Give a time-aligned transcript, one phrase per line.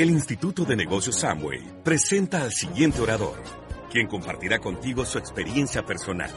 [0.00, 3.36] El Instituto de Negocios Samway presenta al siguiente orador,
[3.92, 6.30] quien compartirá contigo su experiencia personal.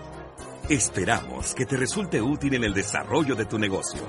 [0.67, 4.01] Esperamos que te resulte útil en el desarrollo de tu negocio.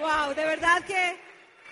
[0.00, 1.16] Wow, de verdad que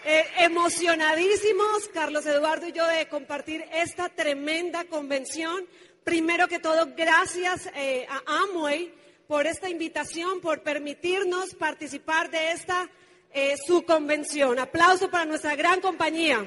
[0.05, 5.67] eh, emocionadísimos, Carlos Eduardo y yo, de compartir esta tremenda convención.
[6.05, 12.89] Primero que todo, gracias eh, a Amway por esta invitación, por permitirnos participar de esta
[13.33, 14.59] eh, su convención.
[14.59, 16.47] Aplauso para nuestra gran compañía.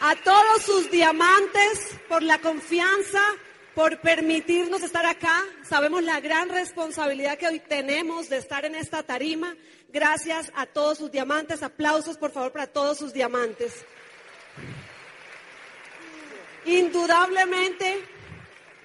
[0.00, 3.20] A todos sus diamantes por la confianza,
[3.74, 5.42] por permitirnos estar acá.
[5.62, 9.56] Sabemos la gran responsabilidad que hoy tenemos de estar en esta tarima.
[9.90, 11.62] Gracias a todos sus diamantes.
[11.62, 13.86] Aplausos, por favor, para todos sus diamantes.
[16.66, 18.04] Indudablemente,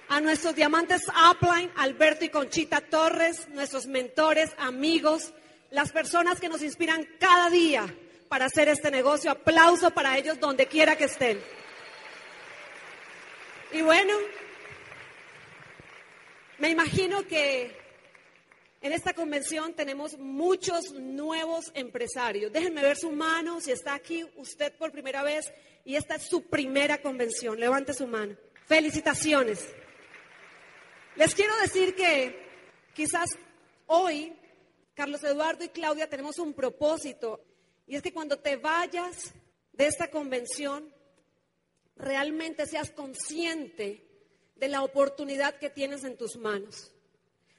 [0.09, 5.33] a nuestros diamantes Upline, Alberto y Conchita Torres, nuestros mentores, amigos,
[5.71, 7.85] las personas que nos inspiran cada día
[8.29, 9.31] para hacer este negocio.
[9.31, 11.39] Aplauso para ellos donde quiera que estén.
[13.71, 14.13] Y bueno,
[16.57, 17.75] me imagino que
[18.81, 22.51] en esta convención tenemos muchos nuevos empresarios.
[22.53, 25.51] Déjenme ver su mano si está aquí usted por primera vez
[25.83, 27.59] y esta es su primera convención.
[27.59, 28.35] Levante su mano.
[28.65, 29.67] Felicitaciones.
[31.17, 32.45] Les quiero decir que
[32.93, 33.31] quizás
[33.87, 34.35] hoy
[34.93, 37.43] Carlos Eduardo y Claudia tenemos un propósito
[37.87, 39.33] y es que cuando te vayas
[39.71, 40.93] de esta convención,
[41.95, 44.05] realmente seas consciente
[44.57, 46.91] de la oportunidad que tienes en tus manos.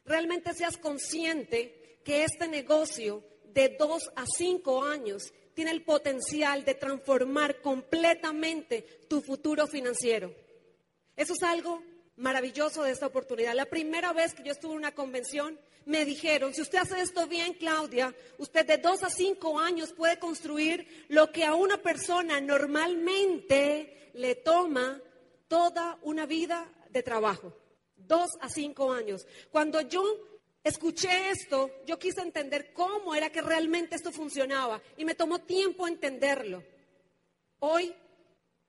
[0.04, 6.76] Realmente seas consciente que este negocio de dos a cinco años tiene el potencial de
[6.76, 10.32] transformar completamente tu futuro financiero.
[11.16, 11.82] Eso es algo
[12.18, 13.54] maravilloso de esta oportunidad.
[13.54, 17.26] La primera vez que yo estuve en una convención, me dijeron, si usted hace esto
[17.26, 22.40] bien, Claudia, usted de dos a cinco años puede construir lo que a una persona
[22.40, 25.00] normalmente le toma
[25.46, 27.56] toda una vida de trabajo.
[27.96, 29.26] Dos a cinco años.
[29.50, 30.02] Cuando yo
[30.62, 35.86] escuché esto, yo quise entender cómo era que realmente esto funcionaba y me tomó tiempo
[35.86, 36.62] entenderlo.
[37.60, 37.94] Hoy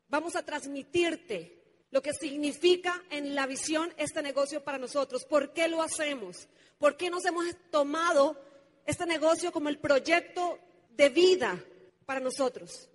[0.07, 1.58] vamos a transmitirte
[1.91, 5.25] lo que significa en la visión este negocio para nosotros.
[5.25, 6.47] ¿Por qué lo hacemos?
[6.77, 8.39] ¿Por qué nos hemos tomado
[8.85, 10.59] este negocio como el proyecto
[10.91, 11.63] de vida
[12.05, 12.89] para nosotros?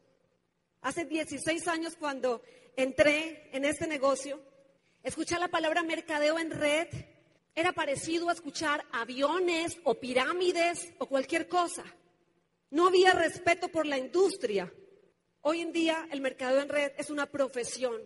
[0.81, 2.43] Hace 16 años cuando
[2.77, 4.41] entré en este negocio,
[5.03, 6.89] escuchar la palabra mercadeo en red
[7.55, 11.85] era parecido a escuchar aviones o pirámides o cualquier cosa.
[12.71, 14.73] No había respeto por la industria.
[15.43, 18.01] Hoy en día el mercadeo en red es una profesión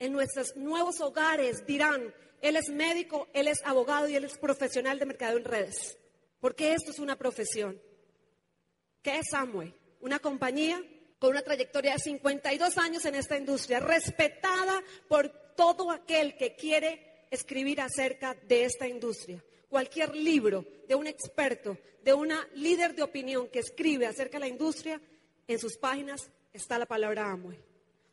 [0.00, 4.98] en nuestros nuevos hogares dirán, él es médico, él es abogado y él es profesional
[4.98, 5.98] de mercado en redes.
[6.40, 7.80] Porque esto es una profesión.
[9.02, 9.74] ¿Qué es Amway?
[10.00, 10.82] Una compañía
[11.18, 17.26] con una trayectoria de 52 años en esta industria, respetada por todo aquel que quiere
[17.30, 19.44] escribir acerca de esta industria.
[19.68, 24.48] Cualquier libro de un experto, de una líder de opinión que escribe acerca de la
[24.48, 24.98] industria,
[25.46, 27.58] en sus páginas está la palabra Amway.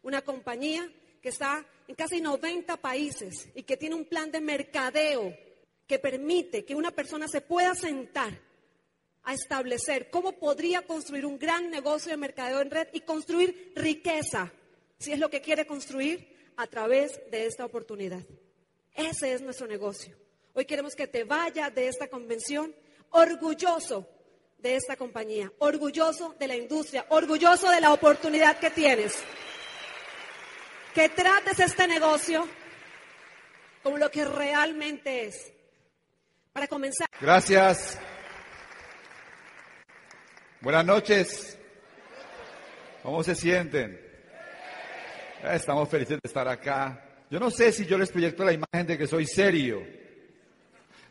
[0.02, 0.92] Una compañía
[1.28, 5.36] que está en casi 90 países y que tiene un plan de mercadeo
[5.86, 8.32] que permite que una persona se pueda sentar
[9.24, 14.54] a establecer cómo podría construir un gran negocio de mercadeo en red y construir riqueza,
[15.00, 18.24] si es lo que quiere construir a través de esta oportunidad.
[18.96, 20.16] Ese es nuestro negocio.
[20.54, 22.74] Hoy queremos que te vayas de esta convención
[23.10, 24.08] orgulloso
[24.60, 29.14] de esta compañía, orgulloso de la industria, orgulloso de la oportunidad que tienes
[30.98, 32.48] que trates este negocio
[33.84, 35.54] como lo que realmente es.
[36.52, 37.08] Para comenzar.
[37.22, 38.00] Gracias.
[40.60, 41.56] Buenas noches.
[43.04, 44.02] ¿Cómo se sienten?
[45.44, 47.06] Estamos felices de estar acá.
[47.30, 49.86] Yo no sé si yo les proyecto la imagen de que soy serio.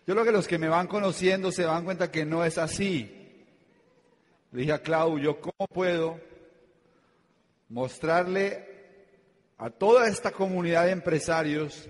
[0.04, 3.46] Yo creo que los que me van conociendo se dan cuenta que no es así.
[4.50, 6.20] Le dije a Clau, ¿yo cómo puedo
[7.68, 8.75] mostrarle
[9.58, 11.88] a toda esta comunidad de empresarios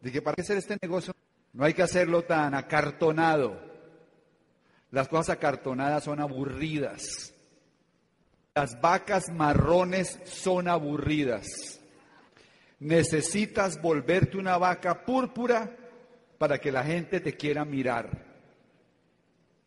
[0.00, 1.14] de que para hacer este negocio
[1.52, 3.60] no hay que hacerlo tan acartonado.
[4.90, 7.32] Las cosas acartonadas son aburridas.
[8.54, 11.46] Las vacas marrones son aburridas.
[12.78, 15.74] Necesitas volverte una vaca púrpura
[16.36, 18.32] para que la gente te quiera mirar.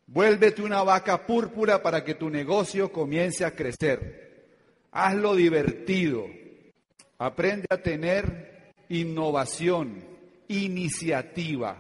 [0.08, 4.46] Vuélvete una vaca púrpura para que tu negocio comience a crecer.
[4.92, 6.28] Hazlo divertido
[7.18, 10.04] Aprende a tener innovación,
[10.48, 11.78] iniciativa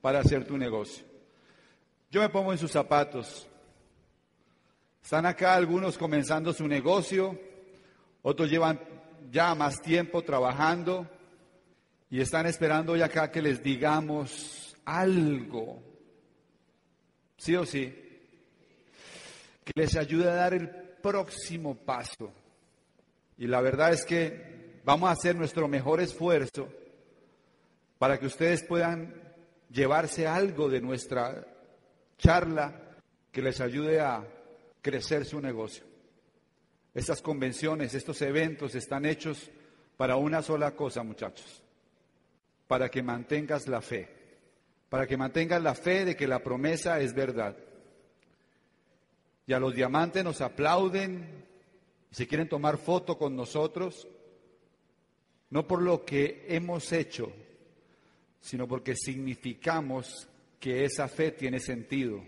[0.00, 1.04] para hacer tu negocio.
[2.10, 3.48] Yo me pongo en sus zapatos.
[5.02, 7.38] Están acá algunos comenzando su negocio,
[8.22, 8.80] otros llevan
[9.30, 11.08] ya más tiempo trabajando
[12.10, 15.82] y están esperando ya acá que les digamos algo,
[17.36, 17.94] sí o sí,
[19.64, 22.32] que les ayude a dar el próximo paso.
[23.38, 24.55] Y la verdad es que
[24.86, 26.68] vamos a hacer nuestro mejor esfuerzo
[27.98, 29.12] para que ustedes puedan
[29.68, 31.44] llevarse algo de nuestra
[32.16, 32.94] charla
[33.32, 34.24] que les ayude a
[34.80, 35.84] crecer su negocio.
[36.94, 39.50] Estas convenciones, estos eventos están hechos
[39.96, 41.64] para una sola cosa, muchachos,
[42.68, 44.08] para que mantengas la fe,
[44.88, 47.56] para que mantengas la fe de que la promesa es verdad.
[49.48, 51.44] Y a los diamantes nos aplauden,
[52.12, 54.06] si quieren tomar foto con nosotros,
[55.50, 57.32] no por lo que hemos hecho,
[58.40, 60.28] sino porque significamos
[60.60, 62.22] que esa fe tiene sentido.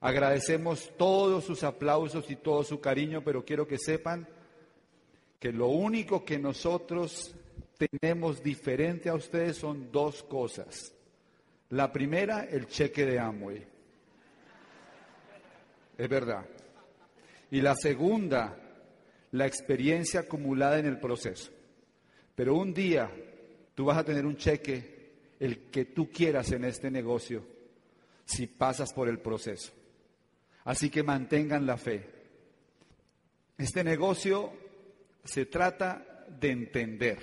[0.00, 4.28] Agradecemos todos sus aplausos y todo su cariño, pero quiero que sepan
[5.40, 7.34] que lo único que nosotros
[7.76, 10.92] tenemos diferente a ustedes son dos cosas.
[11.70, 13.66] La primera, el cheque de Amway.
[15.96, 16.46] Es verdad.
[17.50, 18.56] Y la segunda,
[19.32, 21.52] la experiencia acumulada en el proceso.
[22.38, 23.10] Pero un día
[23.78, 27.46] Tú vas a tener un cheque, el que tú quieras en este negocio,
[28.24, 29.70] si pasas por el proceso.
[30.64, 32.04] Así que mantengan la fe.
[33.56, 34.52] Este negocio
[35.22, 37.18] se trata de entender.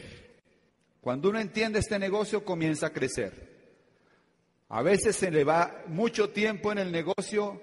[1.01, 3.33] Cuando uno entiende este negocio, comienza a crecer.
[4.69, 7.61] A veces se le va mucho tiempo en el negocio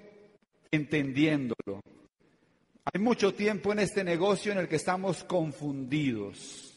[0.71, 1.81] entendiéndolo.
[2.93, 6.72] Hay mucho tiempo en este negocio en el que estamos confundidos.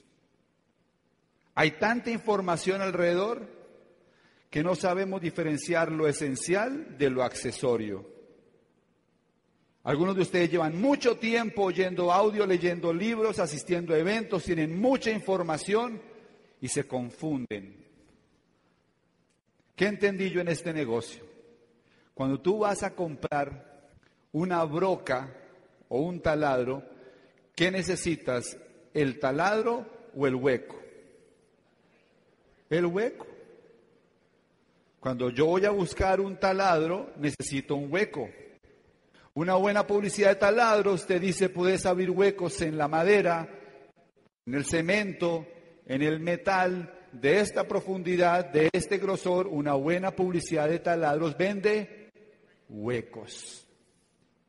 [1.55, 3.47] Hay tanta información alrededor
[4.49, 8.05] que no sabemos diferenciar lo esencial de lo accesorio.
[9.83, 15.11] Algunos de ustedes llevan mucho tiempo oyendo audio, leyendo libros, asistiendo a eventos, tienen mucha
[15.11, 16.01] información
[16.59, 17.85] y se confunden.
[19.75, 21.23] ¿Qué entendí yo en este negocio?
[22.13, 23.91] Cuando tú vas a comprar
[24.31, 25.33] una broca
[25.87, 26.83] o un taladro,
[27.55, 28.57] ¿qué necesitas?
[28.93, 29.85] ¿El taladro
[30.15, 30.84] o el hueco?
[32.69, 33.27] El hueco.
[34.99, 38.29] Cuando yo voy a buscar un taladro, necesito un hueco.
[39.35, 43.47] Una buena publicidad de taladros te dice puedes abrir huecos en la madera,
[44.45, 45.45] en el cemento,
[45.85, 49.47] en el metal, de esta profundidad, de este grosor.
[49.47, 52.09] Una buena publicidad de taladros vende
[52.69, 53.67] huecos.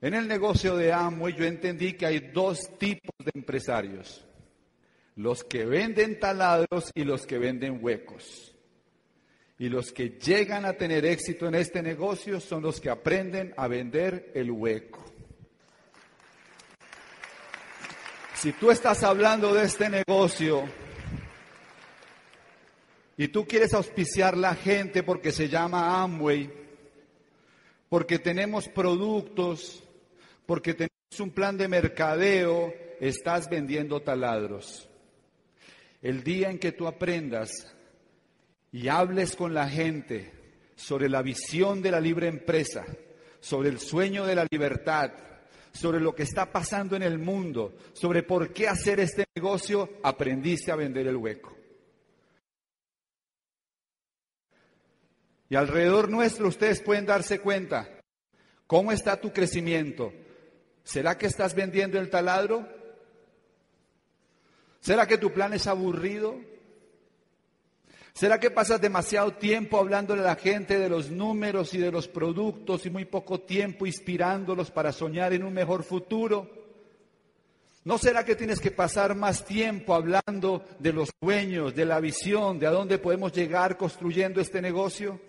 [0.00, 4.26] En el negocio de Amway yo entendí que hay dos tipos de empresarios
[5.16, 8.54] los que venden taladros y los que venden huecos.
[9.58, 13.66] Y los que llegan a tener éxito en este negocio son los que aprenden a
[13.68, 15.02] vender el hueco.
[18.34, 20.64] Si tú estás hablando de este negocio
[23.16, 26.52] y tú quieres auspiciar la gente porque se llama Amway,
[27.88, 29.82] porque tenemos productos,
[30.44, 34.86] porque tenemos un plan de mercadeo, estás vendiendo taladros.
[36.02, 37.50] El día en que tú aprendas
[38.72, 40.32] y hables con la gente
[40.76, 42.84] sobre la visión de la libre empresa,
[43.40, 45.12] sobre el sueño de la libertad,
[45.72, 50.72] sobre lo que está pasando en el mundo, sobre por qué hacer este negocio, aprendiste
[50.72, 51.56] a vender el hueco.
[55.48, 57.88] Y alrededor nuestro ustedes pueden darse cuenta,
[58.66, 60.12] ¿cómo está tu crecimiento?
[60.82, 62.66] ¿Será que estás vendiendo el taladro?
[64.86, 66.36] ¿Será que tu plan es aburrido?
[68.12, 72.06] ¿Será que pasas demasiado tiempo hablándole a la gente de los números y de los
[72.06, 76.48] productos y muy poco tiempo inspirándolos para soñar en un mejor futuro?
[77.82, 82.60] ¿No será que tienes que pasar más tiempo hablando de los sueños, de la visión,
[82.60, 85.20] de a dónde podemos llegar construyendo este negocio?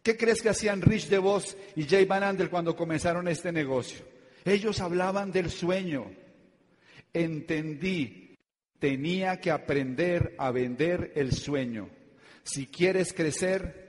[0.00, 4.06] ¿Qué crees que hacían Rich DeVos y Jay Van Andel cuando comenzaron este negocio?
[4.44, 6.08] Ellos hablaban del sueño.
[7.12, 8.27] Entendí
[8.78, 11.88] tenía que aprender a vender el sueño.
[12.42, 13.88] Si quieres crecer,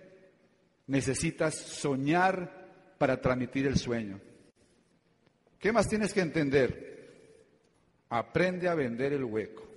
[0.88, 4.20] necesitas soñar para transmitir el sueño.
[5.60, 6.90] ¿Qué más tienes que entender?
[8.10, 9.68] Aprende a vender el hueco.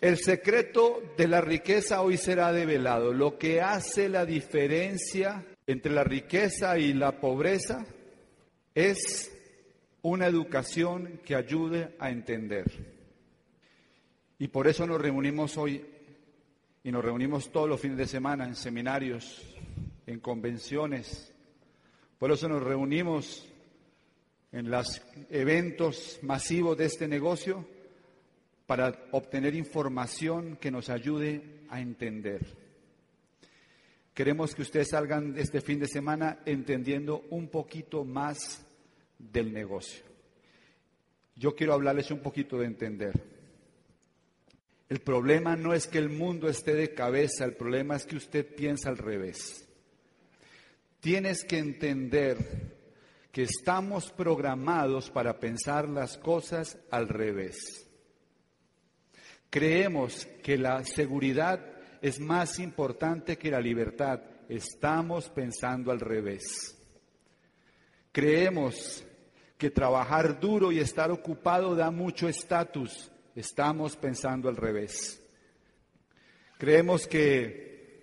[0.00, 3.12] El secreto de la riqueza hoy será develado.
[3.12, 7.86] Lo que hace la diferencia entre la riqueza y la pobreza
[8.74, 9.32] es
[10.02, 12.93] una educación que ayude a entender.
[14.38, 15.84] Y por eso nos reunimos hoy
[16.82, 19.42] y nos reunimos todos los fines de semana en seminarios
[20.06, 21.32] en convenciones.
[22.18, 23.48] Por eso nos reunimos
[24.52, 27.66] en los eventos masivos de este negocio
[28.66, 32.46] para obtener información que nos ayude a entender.
[34.14, 38.64] Queremos que ustedes salgan este fin de semana entendiendo un poquito más
[39.18, 40.04] del negocio.
[41.34, 43.33] Yo quiero hablarles un poquito de entender.
[44.94, 48.46] El problema no es que el mundo esté de cabeza, el problema es que usted
[48.54, 49.68] piensa al revés.
[51.00, 52.38] Tienes que entender
[53.32, 57.90] que estamos programados para pensar las cosas al revés.
[59.50, 61.60] Creemos que la seguridad
[62.00, 64.20] es más importante que la libertad.
[64.48, 66.80] Estamos pensando al revés.
[68.12, 69.04] Creemos
[69.58, 73.10] que trabajar duro y estar ocupado da mucho estatus.
[73.34, 75.20] Estamos pensando al revés.
[76.58, 78.02] Creemos que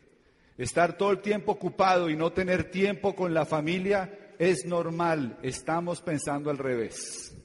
[0.57, 5.37] estar todo el tiempo ocupado y no tener tiempo con la familia es normal.
[5.41, 7.35] Estamos pensando al revés.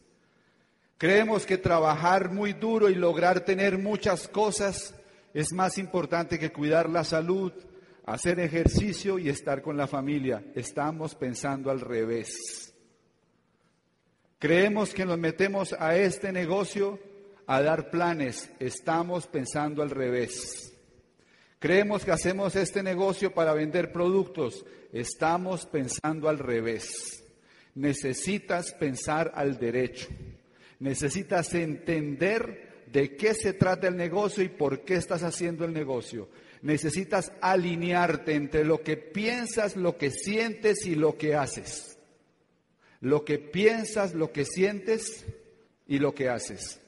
[0.98, 4.94] Creemos que trabajar muy duro y lograr tener muchas cosas
[5.34, 7.52] es más importante que cuidar la salud,
[8.06, 10.42] hacer ejercicio y estar con la familia.
[10.54, 12.72] Estamos pensando al revés.
[14.38, 16.98] Creemos que nos metemos a este negocio
[17.46, 18.50] a dar planes.
[18.58, 20.72] Estamos pensando al revés.
[21.58, 24.64] Creemos que hacemos este negocio para vender productos.
[24.92, 27.24] Estamos pensando al revés.
[27.74, 30.08] Necesitas pensar al derecho.
[30.78, 36.28] Necesitas entender de qué se trata el negocio y por qué estás haciendo el negocio.
[36.62, 41.98] Necesitas alinearte entre lo que piensas, lo que sientes y lo que haces.
[43.00, 45.26] Lo que piensas, lo que sientes
[45.86, 46.80] y lo que haces.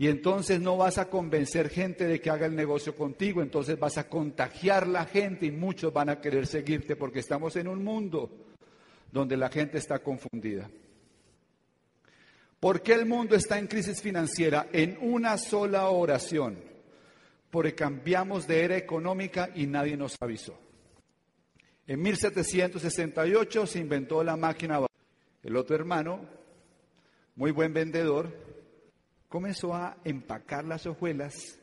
[0.00, 3.98] Y entonces no vas a convencer gente de que haga el negocio contigo, entonces vas
[3.98, 8.30] a contagiar la gente y muchos van a querer seguirte porque estamos en un mundo
[9.10, 10.70] donde la gente está confundida.
[12.60, 14.68] ¿Por qué el mundo está en crisis financiera?
[14.72, 16.58] En una sola oración.
[17.50, 20.58] Porque cambiamos de era económica y nadie nos avisó.
[21.86, 24.80] En 1768 se inventó la máquina.
[25.42, 26.20] El otro hermano,
[27.34, 28.47] muy buen vendedor,
[29.28, 31.58] comenzó a empacar las hojuelas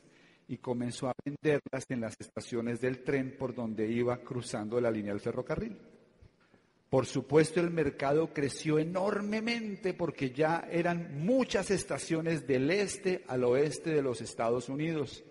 [0.47, 5.11] y comenzó a venderlas en las estaciones del tren por donde iba cruzando la línea
[5.11, 5.77] del ferrocarril.
[6.89, 13.89] Por supuesto, el mercado creció enormemente porque ya eran muchas estaciones del este al oeste
[13.89, 15.23] de los Estados Unidos.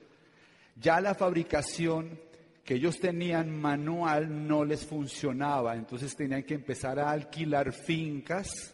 [0.77, 2.21] Ya la fabricación
[2.65, 8.74] que ellos tenían manual no les funcionaba, entonces tenían que empezar a alquilar fincas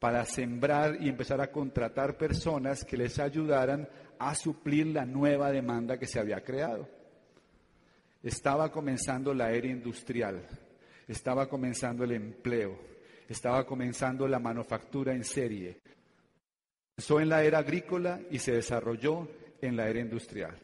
[0.00, 3.88] para sembrar y empezar a contratar personas que les ayudaran
[4.18, 6.88] a suplir la nueva demanda que se había creado.
[8.22, 10.42] Estaba comenzando la era industrial
[11.10, 12.78] estaba comenzando el empleo,
[13.28, 15.80] estaba comenzando la manufactura en serie.
[16.94, 19.28] Comenzó en la era agrícola y se desarrolló
[19.60, 20.56] en la era industrial.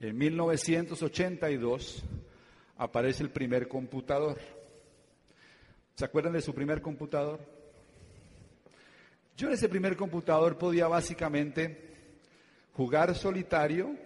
[0.00, 2.02] En 1982
[2.78, 4.36] aparece el primer computador.
[5.96, 7.40] ¿Se acuerdan de su primer computador?
[9.34, 11.94] Yo en ese primer computador podía básicamente
[12.74, 13.96] jugar solitario,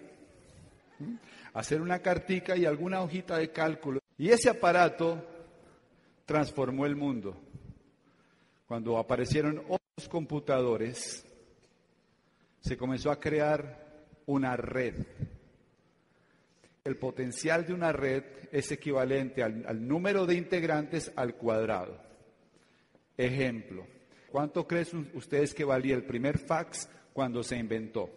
[1.53, 5.21] hacer una cartica y alguna hojita de cálculo y ese aparato
[6.25, 7.35] transformó el mundo.
[8.67, 11.25] Cuando aparecieron otros computadores,
[12.61, 14.95] se comenzó a crear una red.
[16.83, 22.01] El potencial de una red es equivalente al, número de integrantes al cuadrado.
[23.15, 23.85] Ejemplo,
[24.31, 28.09] ¿cuánto creen ustedes que valía el primer fax cuando se inventó?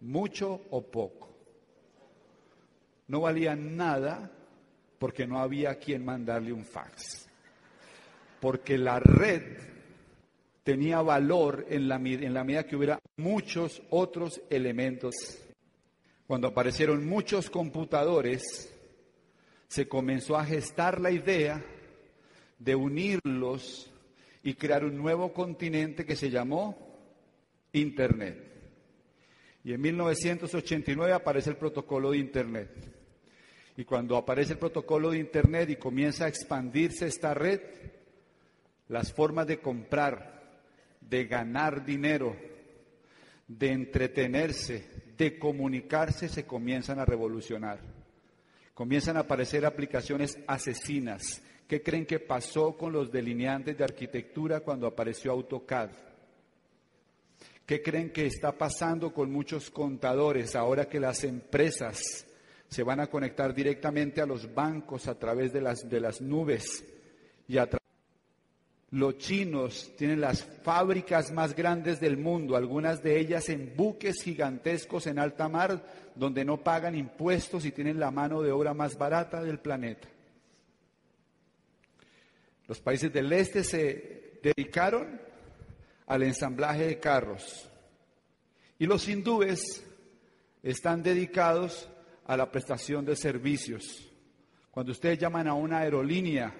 [0.00, 1.32] ¿Mucho o poco?
[3.06, 4.32] No valía nada
[4.98, 7.28] porque no había quien mandarle un fax.
[8.40, 9.56] Porque la red
[10.64, 15.14] tenía valor en la, medida que hubiera muchos otros elementos.
[16.30, 18.72] Cuando aparecieron muchos computadores,
[19.66, 21.60] se comenzó a gestar la idea
[22.56, 23.90] de unirlos
[24.44, 26.78] y crear un nuevo continente que se llamó
[27.72, 28.46] Internet.
[29.64, 32.70] Y en 1989 aparece el protocolo de Internet.
[33.76, 37.60] Y cuando aparece el protocolo de Internet y comienza a expandirse esta red,
[38.86, 40.60] las formas de comprar,
[41.00, 42.36] de ganar dinero,
[43.48, 44.89] de entretenerse,
[45.20, 47.78] de comunicarse se comienzan a revolucionar.
[48.72, 51.42] Comienzan a aparecer aplicaciones asesinas.
[51.68, 55.90] ¿Qué creen que pasó con los delineantes de arquitectura cuando apareció AutoCAD?
[57.66, 62.26] ¿Qué creen que está pasando con muchos contadores ahora que las empresas
[62.70, 66.82] se van a conectar directamente a los bancos a través de las, de las nubes
[67.46, 67.68] y a
[68.92, 75.06] los chinos tienen las fábricas más grandes del mundo, algunas de ellas en buques gigantescos
[75.06, 79.42] en alta mar, donde no pagan impuestos y tienen la mano de obra más barata
[79.42, 80.08] del planeta.
[82.66, 85.20] Los países del este se dedicaron
[86.06, 87.68] al ensamblaje de carros
[88.78, 89.84] y los hindúes
[90.62, 91.88] están dedicados
[92.26, 94.10] a la prestación de servicios.
[94.70, 96.54] Cuando ustedes llaman a una aerolínea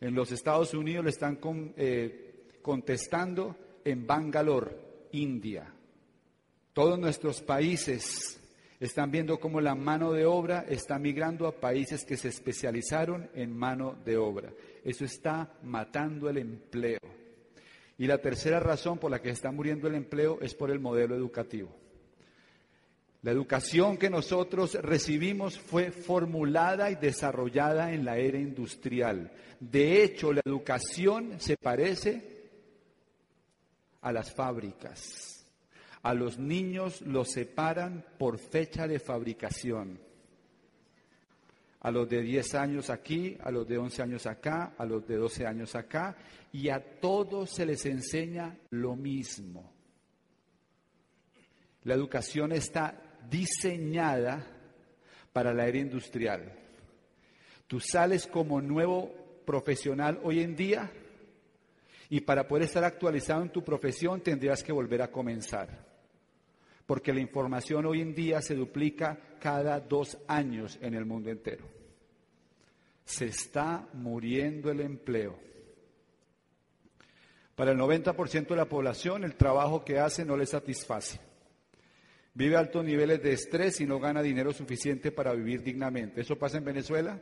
[0.00, 1.38] en los Estados Unidos, le están
[1.76, 4.76] eh, contestando en Bangalore,
[5.12, 5.72] India.
[6.72, 8.40] Todos nuestros países
[8.78, 13.56] están viendo cómo la mano de obra está migrando a países que se especializaron en
[13.56, 14.52] mano de obra.
[14.84, 17.00] Eso está matando el empleo.
[17.98, 21.16] Y la tercera razón por la que está muriendo el empleo es por el modelo
[21.16, 21.74] educativo.
[23.22, 29.32] La educación que nosotros recibimos fue formulada y desarrollada en la era industrial.
[29.58, 32.38] De hecho, la educación se parece
[34.02, 35.44] a las fábricas.
[36.02, 39.98] A los niños los separan por fecha de fabricación.
[41.80, 45.16] A los de 10 años aquí, a los de 11 años acá, a los de
[45.16, 46.16] 12 años acá,
[46.52, 49.72] y a todos se les enseña lo mismo.
[51.84, 54.46] La educación está diseñada
[55.32, 56.52] para la era industrial.
[57.66, 59.12] Tú sales como nuevo
[59.44, 60.90] profesional hoy en día
[62.10, 65.86] y para poder estar actualizado en tu profesión tendrías que volver a comenzar.
[66.86, 71.66] Porque la información hoy en día se duplica cada dos años en el mundo entero.
[73.04, 75.38] Se está muriendo el empleo.
[77.54, 81.20] Para el 90% de la población el trabajo que hace no le satisface.
[82.38, 86.20] Vive altos niveles de estrés y no gana dinero suficiente para vivir dignamente.
[86.20, 87.18] ¿Eso pasa en Venezuela?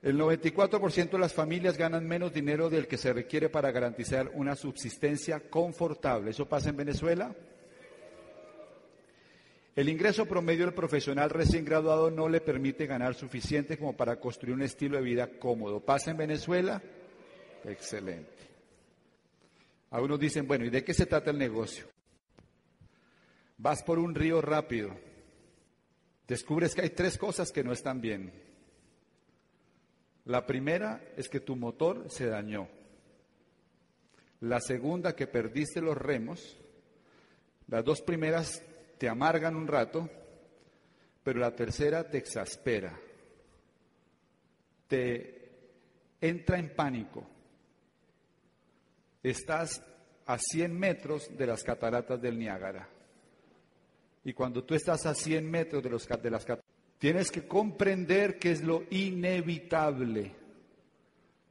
[0.00, 4.56] El 94% de las familias ganan menos dinero del que se requiere para garantizar una
[4.56, 6.30] subsistencia confortable.
[6.30, 7.36] ¿Eso pasa en Venezuela?
[9.76, 14.56] El ingreso promedio del profesional recién graduado no le permite ganar suficiente como para construir
[14.56, 15.80] un estilo de vida cómodo.
[15.80, 16.80] ¿Pasa en Venezuela?
[17.66, 18.48] Excelente.
[19.90, 21.91] Algunos dicen, bueno, ¿y de qué se trata el negocio?
[23.58, 24.90] Vas por un río rápido.
[26.26, 28.32] Descubres que hay tres cosas que no están bien.
[30.24, 32.68] La primera es que tu motor se dañó.
[34.40, 36.58] La segunda, que perdiste los remos.
[37.68, 38.62] Las dos primeras
[38.98, 40.08] te amargan un rato,
[41.22, 42.98] pero la tercera te exaspera.
[44.88, 45.50] Te
[46.20, 47.26] entra en pánico.
[49.22, 49.82] Estás
[50.26, 52.88] a 100 metros de las cataratas del Niágara.
[54.24, 56.46] Y cuando tú estás a 100 metros de, los, de las
[56.98, 60.32] tienes que comprender que es lo inevitable.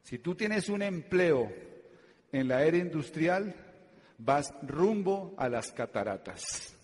[0.03, 1.51] Si tú tienes un empleo
[2.31, 3.53] en la era industrial,
[4.17, 6.75] vas rumbo a las cataratas.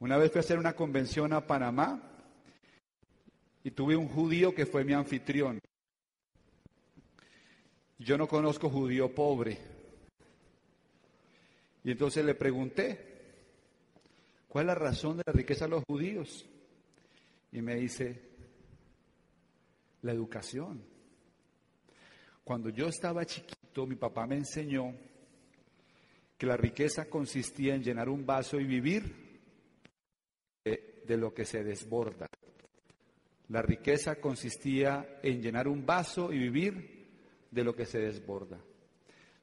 [0.00, 2.02] Una vez fui a hacer una convención a Panamá
[3.62, 5.60] y tuve un judío que fue mi anfitrión.
[7.98, 9.58] Yo no conozco judío pobre.
[11.84, 13.09] Y entonces le pregunté,
[14.50, 16.44] ¿Cuál es la razón de la riqueza de los judíos?
[17.52, 18.20] Y me dice,
[20.02, 20.82] la educación.
[22.42, 24.92] Cuando yo estaba chiquito, mi papá me enseñó
[26.36, 29.40] que la riqueza consistía en llenar un vaso y vivir
[30.64, 32.26] de, de, lo que se desborda.
[33.50, 37.08] La riqueza consistía en llenar un vaso y vivir
[37.52, 38.58] de lo que se desborda.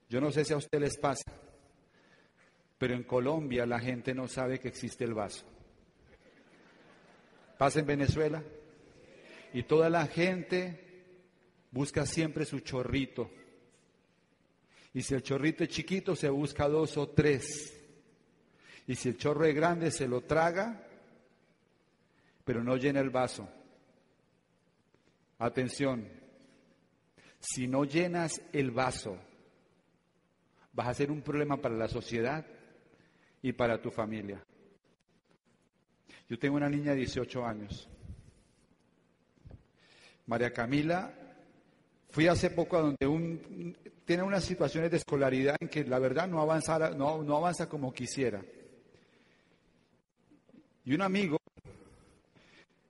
[0.09, 1.31] Yo no sé si a usted les pasa,
[2.77, 5.45] pero en Colombia la gente no sabe que existe el vaso.
[7.57, 8.43] Pasa en Venezuela
[9.53, 11.05] y toda la gente
[11.71, 13.31] busca siempre su chorrito.
[14.93, 17.73] Y si el chorrito es chiquito, se busca dos o tres.
[18.85, 20.87] Y si el chorro es grande, se lo traga,
[22.43, 23.49] pero no llena el vaso.
[25.39, 26.07] Atención,
[27.39, 29.17] si no llenas el vaso,
[30.73, 32.45] vas a ser un problema para la sociedad
[33.47, 34.43] y para tu familia.
[36.27, 37.87] Yo tengo una niña de 18 años.
[40.25, 41.13] María Camila,
[42.09, 46.27] fui hace poco a donde un, tiene unas situaciones de escolaridad en que la verdad
[46.27, 48.43] no, avanza, no, no avanza como quisiera.
[50.83, 51.37] Y un amigo,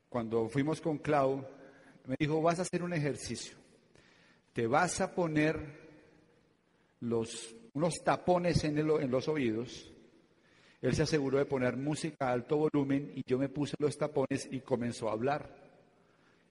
[0.10, 1.46] cuando fuimos con Clau,
[2.08, 3.56] me dijo, vas a hacer un ejercicio.
[4.54, 5.60] Te vas a poner
[7.02, 9.94] los, unos tapones en, en los oídos
[10.82, 14.48] Él se aseguró de poner música a alto volumen y yo me puse los tapones
[14.52, 15.50] y comenzó a hablar.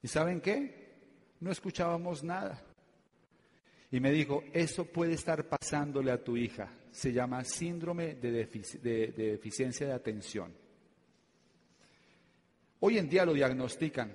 [0.03, 0.87] ¿Y saben qué?
[1.41, 2.63] No escuchábamos nada.
[3.91, 6.73] Y me dijo, eso puede estar pasándole a tu hija.
[6.91, 10.53] Se llama síndrome de, deficiencia de atención.
[12.81, 14.13] Hoy en día lo diagnostican.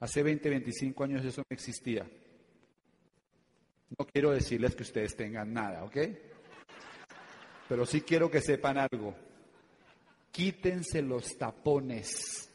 [0.00, 2.06] Hace 20, 25 años eso no existía.
[3.96, 5.96] No quiero decirles que ustedes tengan nada, ¿ok?
[7.74, 9.16] Pero sí quiero que sepan algo.
[10.30, 12.48] Quítense los tapones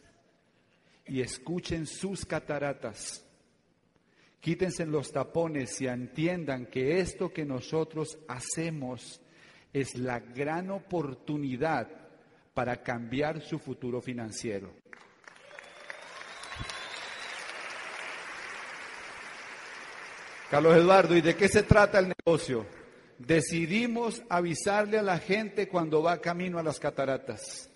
[1.06, 3.22] y escuchen sus cataratas.
[4.40, 9.20] Quítense los tapones y entiendan que esto que nosotros hacemos
[9.74, 11.90] es la gran oportunidad
[12.54, 14.72] para cambiar su futuro financiero.
[20.50, 22.79] Carlos Eduardo, ¿y de qué se trata el negocio?
[23.20, 27.70] Decidimos avisarle a la gente cuando va camino a las cataratas.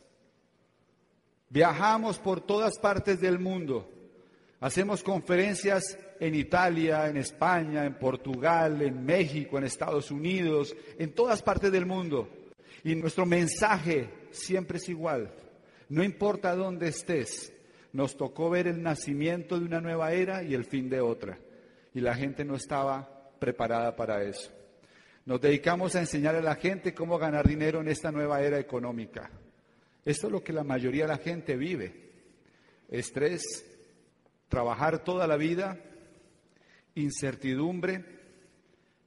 [1.49, 3.87] Viajamos por todas partes del mundo.
[4.59, 11.43] Hacemos conferencias en Italia, en España, en Portugal, en México, en Estados Unidos, en todas
[11.43, 12.29] partes del mundo.
[12.83, 15.31] Y nuestro mensaje siempre es igual.
[15.89, 17.53] No importa dónde estés,
[17.91, 21.37] nos tocó ver el nacimiento de una nueva era y el fin de otra
[21.93, 24.51] y la gente no estaba preparada para eso.
[25.25, 29.31] Nos dedicamos a enseñar a la gente cómo ganar dinero en esta nueva era económica.
[30.03, 32.11] Esto es lo que la mayoría de la gente vive.
[32.89, 33.65] Estrés,
[34.49, 35.79] trabajar toda la vida,
[36.95, 38.03] incertidumbre,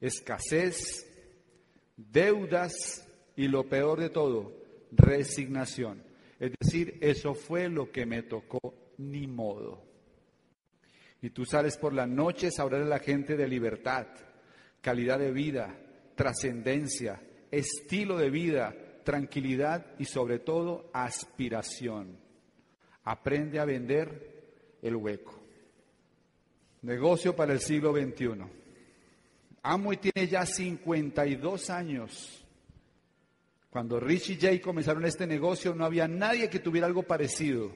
[0.01, 1.07] escasez,
[1.97, 4.53] deudas y lo peor de todo,
[4.93, 6.03] resignación.
[6.41, 9.83] Es decir, eso fue lo que me tocó, ni modo.
[11.21, 14.07] Y tú sales por las noches a hablar a la gente de libertad,
[14.81, 15.79] calidad de vida,
[16.17, 18.75] trascendencia, estilo de vida,
[19.05, 22.19] tranquilidad y sobre todo aspiración.
[23.05, 25.41] Aprende a vender el hueco.
[26.83, 28.45] Negocio para el siglo XXI.
[29.63, 32.45] Amway tiene ya 52 años.
[33.71, 37.73] Cuando Rich y Jay comenzaron este negocio no había nadie que tuviera algo parecido.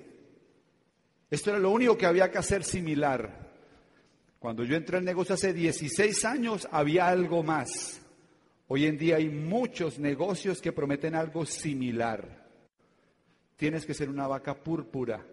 [1.31, 3.51] Esto era lo único que había que hacer similar.
[4.39, 8.01] Cuando yo entré al negocio hace 16 años había algo más.
[8.73, 12.47] Hoy en día hay muchos negocios que prometen algo similar.
[13.57, 15.27] Tienes que ser una vaca púrpura.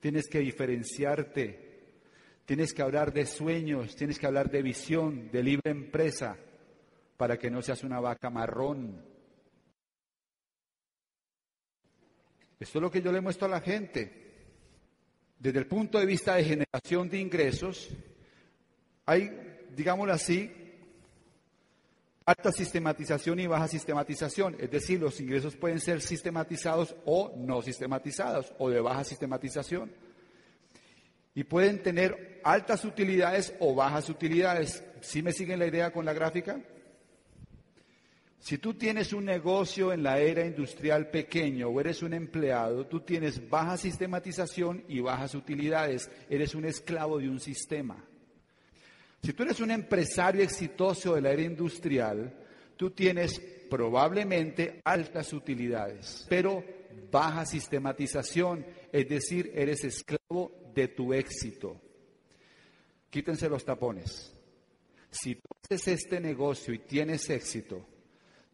[0.00, 1.68] Tienes que diferenciarte.
[2.46, 6.38] Tienes que hablar de sueños, tienes que hablar de visión, de libre empresa,
[7.18, 9.04] para que no seas una vaca marrón.
[12.58, 14.30] Esto es lo que yo le muestro a la gente
[15.38, 17.90] desde el punto de vista de generación de ingresos,
[19.04, 19.30] hay,
[19.76, 20.50] digámoslo así,
[22.30, 24.56] alta sistematización y baja sistematización.
[24.60, 29.90] Es decir, los ingresos pueden ser sistematizados o no sistematizados, o de baja sistematización.
[31.34, 34.84] Y pueden tener altas utilidades o bajas utilidades.
[35.00, 36.60] ¿Sí me siguen la idea con la gráfica?
[38.38, 43.00] Si tú tienes un negocio en la era industrial pequeño o eres un empleado, tú
[43.00, 46.10] tienes baja sistematización y bajas utilidades.
[46.28, 48.04] Eres un esclavo de un sistema.
[49.22, 52.34] Si tú eres un empresario exitoso de la era industrial,
[52.76, 56.64] tú tienes probablemente altas utilidades, pero
[57.10, 61.80] baja sistematización, es decir, eres esclavo de tu éxito.
[63.10, 64.32] Quítense los tapones.
[65.10, 67.84] Si tú haces este negocio y tienes éxito,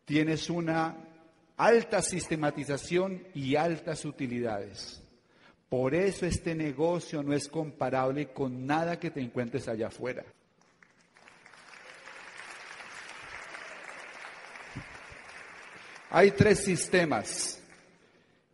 [0.04, 0.96] tienes una
[1.56, 5.02] alta sistematización y altas utilidades.
[5.68, 10.24] Por eso este negocio no es comparable con nada que te encuentres allá afuera.
[16.18, 17.62] Hay tres sistemas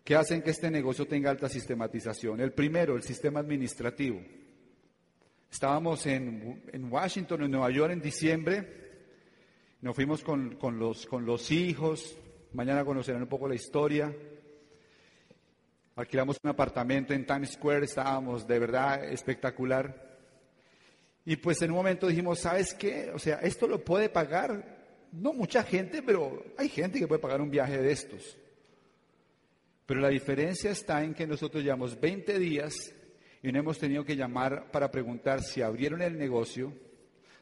[0.03, 2.41] que hacen que este negocio tenga alta sistematización.
[2.41, 4.21] El primero, el sistema administrativo.
[5.49, 8.67] Estábamos en, Washington, en Nueva York, en diciembre,
[9.81, 12.19] nos fuimos con, los, con los hijos,
[12.53, 14.13] mañana conocerán un poco la historia.
[15.95, 20.19] Alquilamos un apartamento en Times Square, estábamos de verdad espectacular.
[21.25, 23.13] Y pues en un momento dijimos, ¿sabes qué?
[23.15, 24.82] O sea, esto lo puede pagar,
[25.13, 28.37] no mucha gente, pero hay gente que puede pagar un viaje de estos.
[29.87, 32.95] Pero la diferencia está en que nosotros llevamos 20 días
[33.43, 36.73] y no hemos tenido que llamar para preguntar si abrieron el negocio,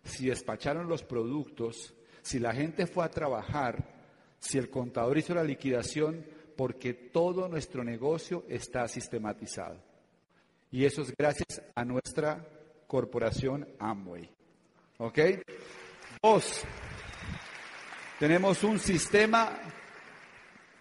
[0.02, 4.00] si despacharon los productos, si la gente fue a trabajar,
[4.38, 6.24] si el contador hizo la liquidación,
[6.56, 9.80] porque todo nuestro negocio está sistematizado.
[10.72, 12.46] Y eso es gracias a nuestra
[12.86, 14.30] corporación Amway.
[14.98, 15.18] ¿Ok?
[16.22, 16.64] Dos,
[18.20, 19.58] tenemos un sistema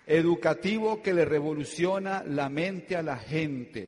[0.05, 3.87] educativo que le revoluciona la mente a la gente.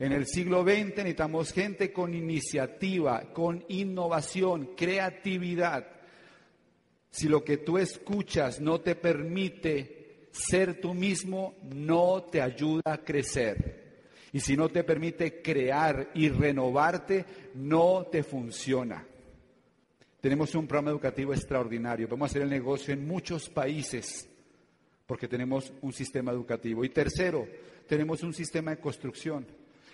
[0.00, 5.86] En el siglo XX necesitamos gente con iniciativa, con innovación, creatividad.
[7.08, 13.04] Si lo que tú escuchas no te permite ser tú mismo, no te ayuda a
[13.04, 14.08] crecer.
[14.32, 19.06] Y si no te permite crear y renovarte, no te funciona.
[20.22, 22.06] Tenemos un programa educativo extraordinario.
[22.06, 24.28] Vamos a hacer el negocio en muchos países
[25.04, 26.84] porque tenemos un sistema educativo.
[26.84, 27.44] Y tercero,
[27.88, 29.44] tenemos un sistema de construcción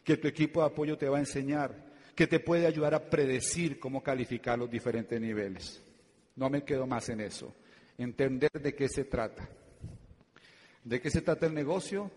[0.05, 1.75] que tu equipo de apoyo te va a enseñar,
[2.15, 5.83] que te puede ayudar a predecir cómo calificar los diferentes niveles.
[6.37, 7.55] No me quedo más en eso.
[7.97, 9.49] Entender de qué se trata.
[10.85, 12.11] ¿De qué se trata el negocio?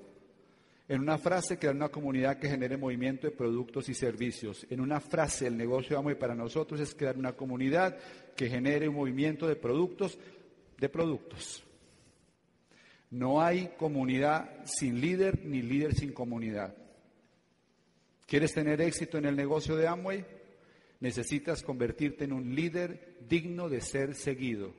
[0.88, 4.66] En una frase, crear una comunidad que genere movimiento de productos y servicios.
[4.70, 7.98] En una frase, el negocio de para nosotros es crear una comunidad
[8.36, 10.18] que genere un movimiento de productos,
[10.78, 11.64] de productos.
[13.12, 16.76] No hay comunidad sin líder ni líder sin comunidad.
[18.26, 20.26] ¿Quieres tener éxito en el negocio de Amway?
[21.02, 24.74] Necesitas convertirte en un líder digno de ser seguido.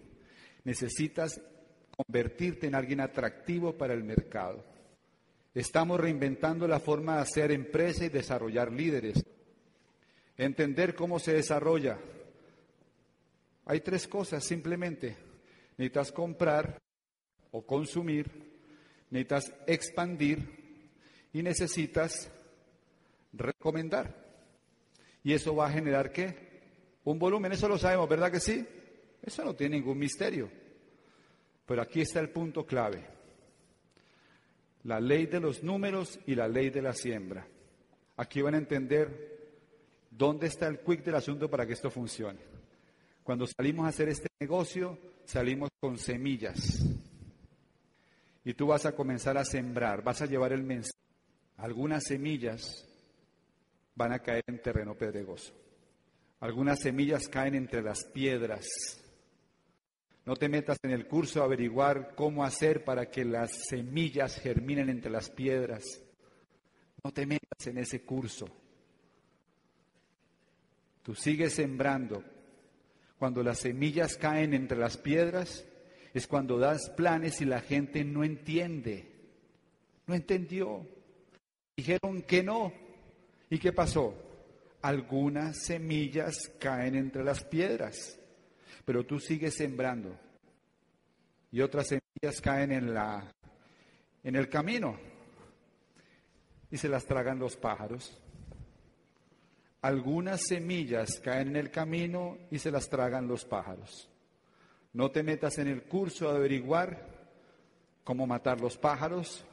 [0.64, 1.40] Necesitas
[1.90, 4.64] convertirte en alguien atractivo para el mercado.
[5.54, 9.24] Estamos reinventando la forma de hacer empresa y desarrollar líderes.
[10.36, 11.98] Entender cómo se desarrolla.
[13.66, 15.16] Hay tres cosas simplemente.
[15.76, 16.80] Necesitas comprar,
[17.52, 18.30] o consumir,
[19.10, 20.38] necesitas expandir
[21.32, 22.30] y necesitas
[23.32, 24.22] recomendar.
[25.22, 26.50] ¿Y eso va a generar qué?
[27.04, 28.66] Un volumen, eso lo sabemos, ¿verdad que sí?
[29.22, 30.50] Eso no tiene ningún misterio.
[31.66, 33.06] Pero aquí está el punto clave.
[34.84, 37.46] La ley de los números y la ley de la siembra.
[38.16, 39.32] Aquí van a entender
[40.10, 42.40] dónde está el quick del asunto para que esto funcione.
[43.22, 46.84] Cuando salimos a hacer este negocio, salimos con semillas.
[48.44, 50.98] Y tú vas a comenzar a sembrar, vas a llevar el mensaje.
[51.58, 52.88] Algunas semillas
[53.94, 55.52] van a caer en terreno pedregoso.
[56.40, 58.66] Algunas semillas caen entre las piedras.
[60.24, 64.88] No te metas en el curso a averiguar cómo hacer para que las semillas germinen
[64.88, 65.84] entre las piedras.
[67.02, 68.46] No te metas en ese curso.
[71.02, 72.22] Tú sigues sembrando.
[73.18, 75.64] Cuando las semillas caen entre las piedras,
[76.14, 79.10] es cuando das planes y la gente no entiende.
[80.06, 80.86] No entendió.
[81.76, 82.72] Dijeron que no.
[83.50, 84.14] ¿Y qué pasó?
[84.82, 88.18] Algunas semillas caen entre las piedras,
[88.84, 90.18] pero tú sigues sembrando.
[91.50, 93.32] Y otras semillas caen en la
[94.24, 94.96] en el camino
[96.70, 98.18] y se las tragan los pájaros.
[99.82, 104.08] Algunas semillas caen en el camino y se las tragan los pájaros.
[104.92, 107.08] No te metas en el curso a averiguar
[108.04, 109.44] cómo matar los pájaros.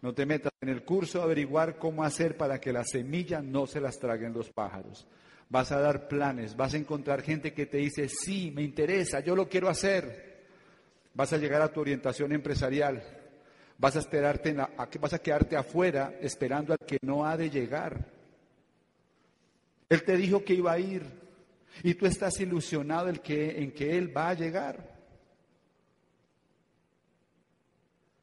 [0.00, 3.66] No te metas en el curso a averiguar cómo hacer para que las semillas no
[3.66, 5.06] se las traguen los pájaros.
[5.52, 9.36] Vas a dar planes, vas a encontrar gente que te dice, sí, me interesa, yo
[9.36, 10.40] lo quiero hacer.
[11.12, 13.02] Vas a llegar a tu orientación empresarial.
[13.76, 14.56] Vas a, esperarte
[14.98, 18.02] vas a quedarte afuera esperando al que no ha de llegar.
[19.90, 21.02] Él te dijo que iba a ir,
[21.82, 24.90] y tú estás ilusionado en que, en que Él va a llegar.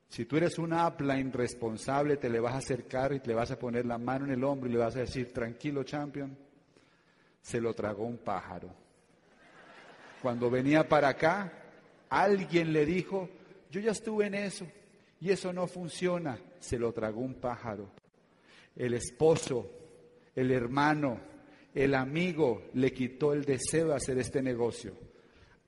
[0.08, 3.52] Si tú eres una apla irresponsable, te le vas a acercar y te le vas
[3.52, 6.36] a poner la mano en el hombro y le vas a decir, tranquilo, champion,
[7.42, 8.70] se lo tragó un pájaro.
[10.22, 11.52] Cuando venía para acá,
[12.10, 13.30] alguien le dijo,
[13.72, 14.68] yo ya estuve en eso
[15.22, 17.90] y eso no funciona, se lo tragó un pájaro.
[18.76, 19.70] El esposo,
[20.36, 21.20] el hermano,
[21.74, 24.94] el amigo le quitó el deseo de hacer este negocio.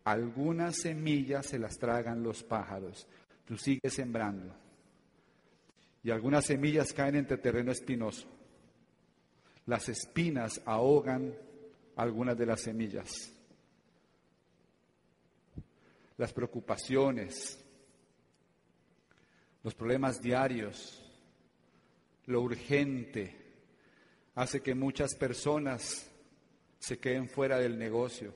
[0.04, 3.08] Algunas semillas se las tragan los pájaros.
[3.46, 4.56] Tú sigues sembrando.
[6.04, 8.28] Y algunas semillas caen entre terreno espinoso.
[9.68, 11.36] Las espinas ahogan
[11.96, 13.10] algunas de las semillas.
[16.18, 17.64] Las preocupaciones,
[19.64, 21.04] los problemas diarios,
[22.26, 23.36] lo urgente,
[24.36, 26.10] hace que muchas personas
[26.80, 28.34] se queden fuera del negocio.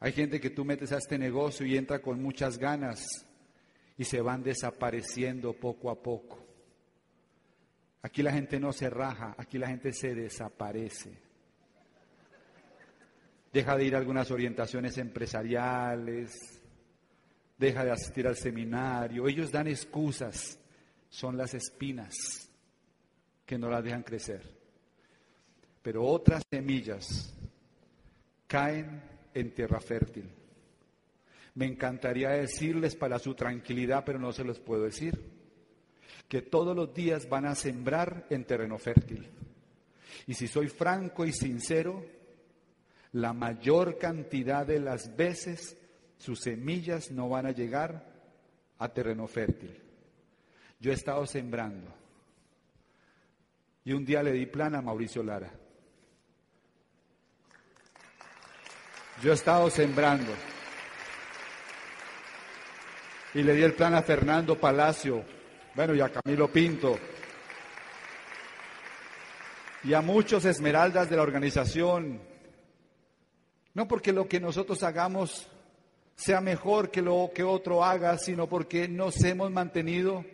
[0.00, 3.06] Hay gente que tú metes a este negocio y entra con muchas ganas
[3.96, 6.44] y se van desapareciendo poco a poco.
[8.02, 11.25] Aquí la gente no se raja, aquí la gente se desaparece.
[13.56, 16.60] Deja de ir a algunas orientaciones empresariales,
[17.56, 19.26] deja de asistir al seminario.
[19.26, 20.58] Ellos dan excusas,
[21.08, 22.50] son las espinas
[23.46, 24.42] que no las dejan crecer.
[25.80, 27.34] Pero otras semillas
[28.46, 30.28] caen en tierra fértil.
[31.54, 35.18] Me encantaría decirles para su tranquilidad, pero no se los puedo decir,
[36.28, 39.26] que todos los días van a sembrar en terreno fértil.
[40.26, 42.04] Y si soy franco y sincero,
[43.16, 45.74] la mayor cantidad de las veces
[46.18, 48.04] sus semillas no van a llegar
[48.78, 49.74] a terreno fértil.
[50.78, 51.90] Yo he estado sembrando.
[53.84, 55.50] Y un día le di plan a Mauricio Lara.
[59.22, 60.32] Yo he estado sembrando.
[63.32, 65.24] Y le di el plan a Fernando Palacio,
[65.74, 66.98] bueno, y a Camilo Pinto,
[69.84, 72.35] y a muchos esmeraldas de la organización.
[73.76, 75.46] No porque lo que nosotros hagamos
[76.14, 80.24] sea mejor que lo que otro haga, sino porque nos hemos mantenido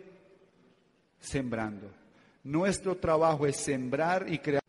[1.19, 1.91] sembrando.
[2.45, 4.63] Nuestro trabajo es sembrar y crear.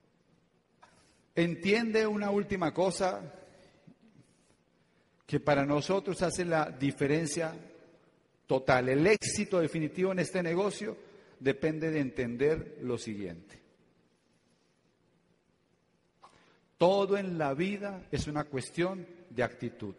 [1.37, 3.23] Entiende una última cosa
[5.25, 7.55] que para nosotros hace la diferencia
[8.45, 8.89] total.
[8.89, 10.97] El éxito definitivo en este negocio
[11.39, 13.64] depende de entender lo siguiente.
[16.85, 19.95] Todo en la vida es una cuestión de actitud.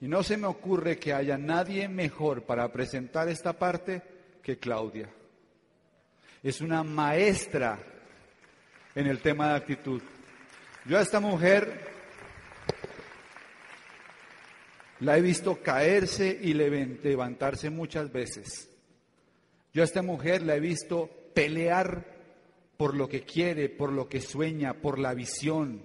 [0.00, 4.02] Y no se me ocurre que haya nadie mejor para presentar esta parte
[4.42, 5.08] que Claudia.
[6.42, 7.78] Es una maestra
[8.96, 10.02] en el tema de actitud.
[10.86, 11.92] Yo a esta mujer
[14.98, 18.68] la he visto caerse y levantarse muchas veces.
[19.72, 22.17] Yo a esta mujer la he visto pelear
[22.78, 25.82] por lo que quiere, por lo que sueña, por la visión,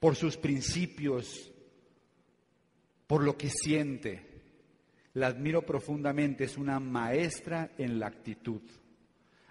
[0.00, 1.52] por sus principios,
[3.06, 4.42] por lo que siente.
[5.12, 8.62] La admiro profundamente, es una maestra en la actitud.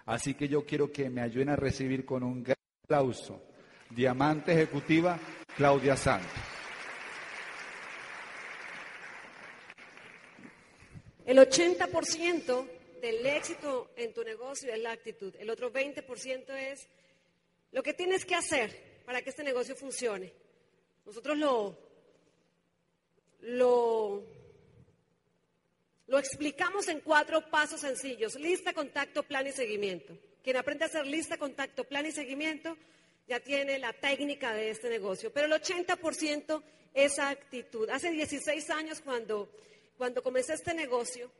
[0.04, 3.42] Así que yo quiero que me ayuden a recibir con un gran aplauso.
[3.88, 5.18] Diamante Ejecutiva,
[5.56, 6.30] Claudia Santos.
[11.24, 12.73] El 80%
[13.04, 15.34] del éxito en tu negocio es la actitud.
[15.38, 16.88] El otro 20% es
[17.72, 20.32] lo que tienes que hacer para que este negocio funcione.
[21.04, 21.78] Nosotros lo,
[23.42, 24.24] lo,
[26.18, 28.36] explicamos en cuatro pasos sencillos.
[28.36, 30.16] Lista, contacto, plan y seguimiento.
[30.42, 32.74] Quien aprende a hacer lista, contacto, plan y seguimiento
[33.28, 35.30] ya tiene la técnica de este negocio.
[35.30, 36.62] Pero el 80%
[36.94, 37.90] es actitud.
[37.90, 39.50] Hace 16 años cuando
[39.96, 41.30] cuando comencé este negocio,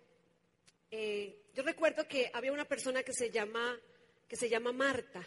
[0.91, 3.79] eh, yo recuerdo que había una persona que se llama,
[4.29, 5.27] que se llama Marta.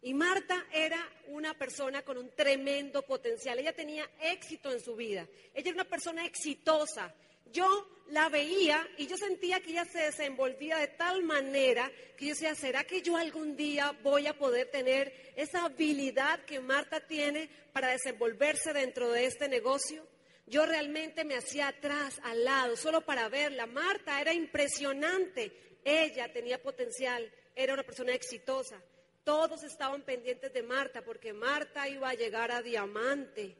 [0.00, 3.58] Y Marta era una persona con un tremendo potencial.
[3.58, 5.28] Ella tenía éxito en su vida.
[5.52, 7.14] Ella era una persona exitosa.
[7.52, 12.30] Yo la veía y yo sentía que ella se desenvolvía de tal manera que yo
[12.30, 17.50] decía, ¿será que yo algún día voy a poder tener esa habilidad que Marta tiene
[17.72, 20.06] para desenvolverse dentro de este negocio?
[20.48, 23.66] Yo realmente me hacía atrás, al lado, solo para verla.
[23.66, 25.78] Marta era impresionante.
[25.84, 28.82] Ella tenía potencial, era una persona exitosa.
[29.24, 33.56] Todos estaban pendientes de Marta porque Marta iba a llegar a diamante.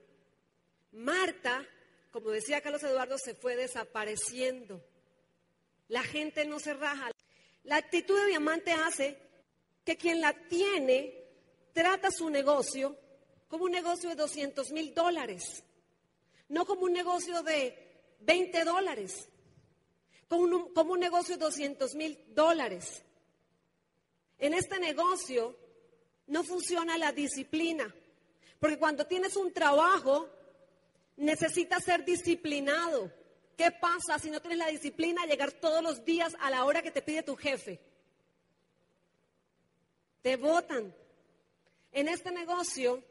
[0.92, 1.66] Marta,
[2.11, 4.83] como decía Carlos Eduardo, se fue desapareciendo.
[5.88, 7.11] La gente no se raja.
[7.64, 9.18] La actitud de diamante hace
[9.85, 11.22] que quien la tiene
[11.74, 12.96] trata su negocio
[13.46, 15.64] como un negocio de 200 mil dólares
[16.48, 19.28] no como un negocio de 20 dólares,
[20.28, 23.02] como un, negocio de 200 mil dólares.
[24.38, 25.56] En este negocio
[26.26, 27.94] no funciona la disciplina,
[28.58, 30.28] porque cuando tienes un trabajo
[31.16, 33.12] necesitas ser disciplinado.
[33.56, 36.80] ¿Qué pasa si no tienes la disciplina de llegar todos los días a la hora
[36.80, 37.80] que te pide tu jefe?
[40.22, 40.94] Te votan.
[41.90, 43.02] En este negocio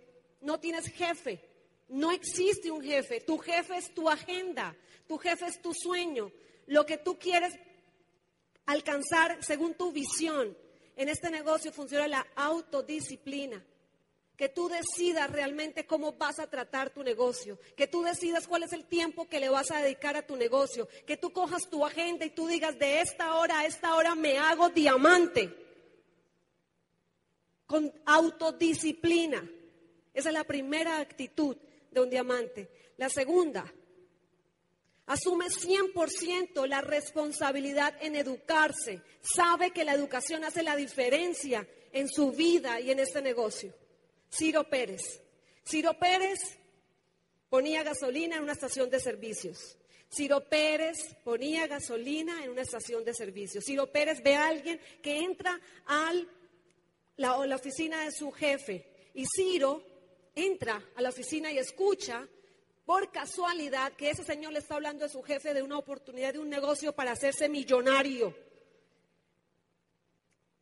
[0.41, 1.47] no tienes jefe.
[1.89, 3.21] No existe un jefe.
[3.21, 4.76] Tu jefe es tu agenda.
[5.08, 6.32] Tu jefe es tu sueño.
[6.65, 7.54] Lo que tú quieres
[8.65, 10.56] alcanzar según tu visión.
[10.95, 13.63] En este negocio funciona la autodisciplina.
[14.36, 17.58] Que tú decidas realmente cómo vas a tratar tu negocio.
[17.76, 20.88] Que tú decidas cuál es el tiempo que le vas a dedicar a tu negocio.
[21.06, 24.38] Que tú cojas tu agenda y tú digas, de esta hora a esta hora me
[24.38, 25.56] hago diamante.
[27.65, 29.50] Con autodisciplina.
[30.13, 31.58] Esa es la primera actitud
[31.92, 32.69] de un diamante.
[32.98, 33.65] La segunda,
[35.06, 39.02] asume 100% la responsabilidad en educarse.
[39.21, 43.73] Sabe que la educación hace la diferencia en su vida y en este negocio.
[44.29, 45.21] Ciro Pérez.
[45.65, 46.40] Ciro Pérez
[47.50, 49.77] ponía gasolina en una estación de servicios.
[50.10, 53.65] Ciro Pérez ponía gasolina en una estación de servicios.
[53.65, 56.13] Ciro Pérez ve a alguien que entra a
[57.17, 59.83] la, la oficina de su jefe y Ciro
[60.38, 62.27] entra a la oficina y escucha
[62.85, 66.40] por casualidad que ese señor le está hablando a su jefe de una oportunidad de
[66.40, 68.33] un negocio para hacerse millonario.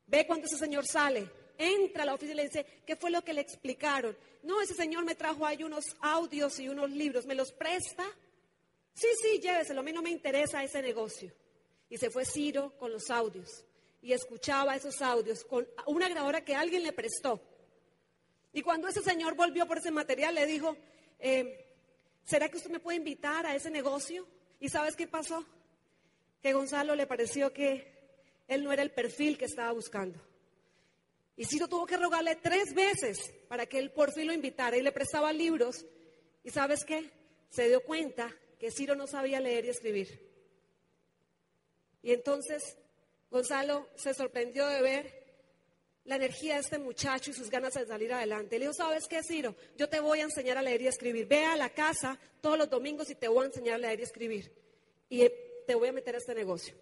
[0.08, 3.22] Ve cuando ese señor sale, entra a la oficina y le dice, ¿qué fue lo
[3.22, 4.18] que le explicaron?
[4.44, 8.06] No, ese señor me trajo ahí unos audios y unos libros, ¿me los presta?
[8.94, 11.32] Sí, sí, lléveselo, a mí no me interesa ese negocio.
[11.90, 13.66] Y se fue Ciro con los audios
[14.02, 17.42] y escuchaba esos audios con una grabadora que alguien le prestó.
[18.56, 20.78] Y cuando ese señor volvió por ese material, le dijo,
[21.20, 21.68] eh,
[22.24, 24.26] ¿será que usted me puede invitar a ese negocio?
[24.62, 25.46] ¿Y sabes qué pasó?
[26.42, 27.86] Que Gonzalo le pareció que
[28.48, 30.22] él no era el perfil que estaba buscando.
[31.36, 34.82] Y Ciro tuvo que rogarle tres veces para que él por fin lo invitara y
[34.82, 35.86] le prestaba libros.
[36.42, 37.12] ¿Y sabes qué?
[37.50, 40.32] Se dio cuenta que Ciro no sabía leer y escribir.
[42.02, 42.78] Y entonces
[43.30, 45.25] Gonzalo se sorprendió de ver
[46.06, 48.58] la energía de este muchacho y sus ganas de salir adelante.
[48.60, 49.56] Le dijo, ¿sabes qué, Ciro?
[49.76, 51.28] Yo te voy a enseñar a leer y escribir.
[51.28, 54.04] Ve a la casa todos los domingos y te voy a enseñar a leer y
[54.04, 54.52] escribir.
[55.10, 55.28] Y
[55.66, 56.76] te voy a meter a este negocio.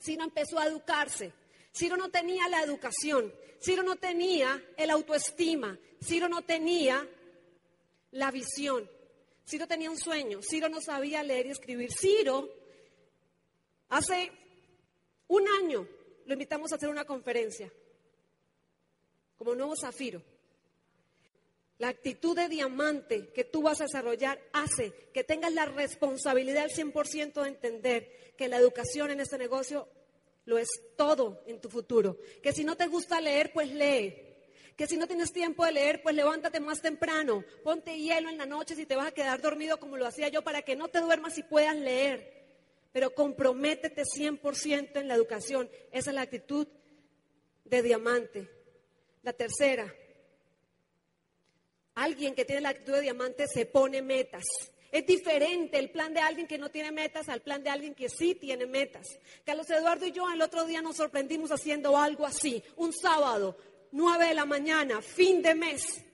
[0.00, 1.32] Ciro empezó a educarse.
[1.72, 3.32] Ciro no tenía la educación.
[3.60, 5.78] Ciro no tenía el autoestima.
[6.02, 7.08] Ciro no tenía
[8.10, 8.90] la visión.
[9.46, 10.40] Ciro tenía un sueño.
[10.42, 11.92] Ciro no sabía leer y escribir.
[11.92, 12.52] Ciro,
[13.88, 14.32] hace
[15.28, 15.86] un año,
[16.26, 17.72] lo invitamos a hacer una conferencia
[19.42, 20.22] como nuevo zafiro.
[21.78, 26.70] La actitud de diamante que tú vas a desarrollar hace que tengas la responsabilidad al
[26.70, 29.88] 100% de entender que la educación en este negocio
[30.44, 32.18] lo es todo en tu futuro.
[32.40, 34.14] Que si no te gusta leer, pues lee.
[34.76, 37.44] Que si no tienes tiempo de leer, pues levántate más temprano.
[37.64, 40.42] Ponte hielo en la noche si te vas a quedar dormido como lo hacía yo
[40.42, 42.44] para que no te duermas y puedas leer.
[42.92, 45.68] Pero comprométete 100% en la educación.
[45.90, 46.68] Esa es la actitud
[47.64, 48.61] de diamante.
[49.22, 49.92] La tercera,
[51.94, 54.44] alguien que tiene la actitud de diamante se pone metas.
[54.90, 58.08] Es diferente el plan de alguien que no tiene metas al plan de alguien que
[58.08, 59.06] sí tiene metas.
[59.44, 62.62] Carlos Eduardo y yo el otro día nos sorprendimos haciendo algo así.
[62.76, 63.56] Un sábado,
[63.92, 66.04] nueve de la mañana, fin de mes,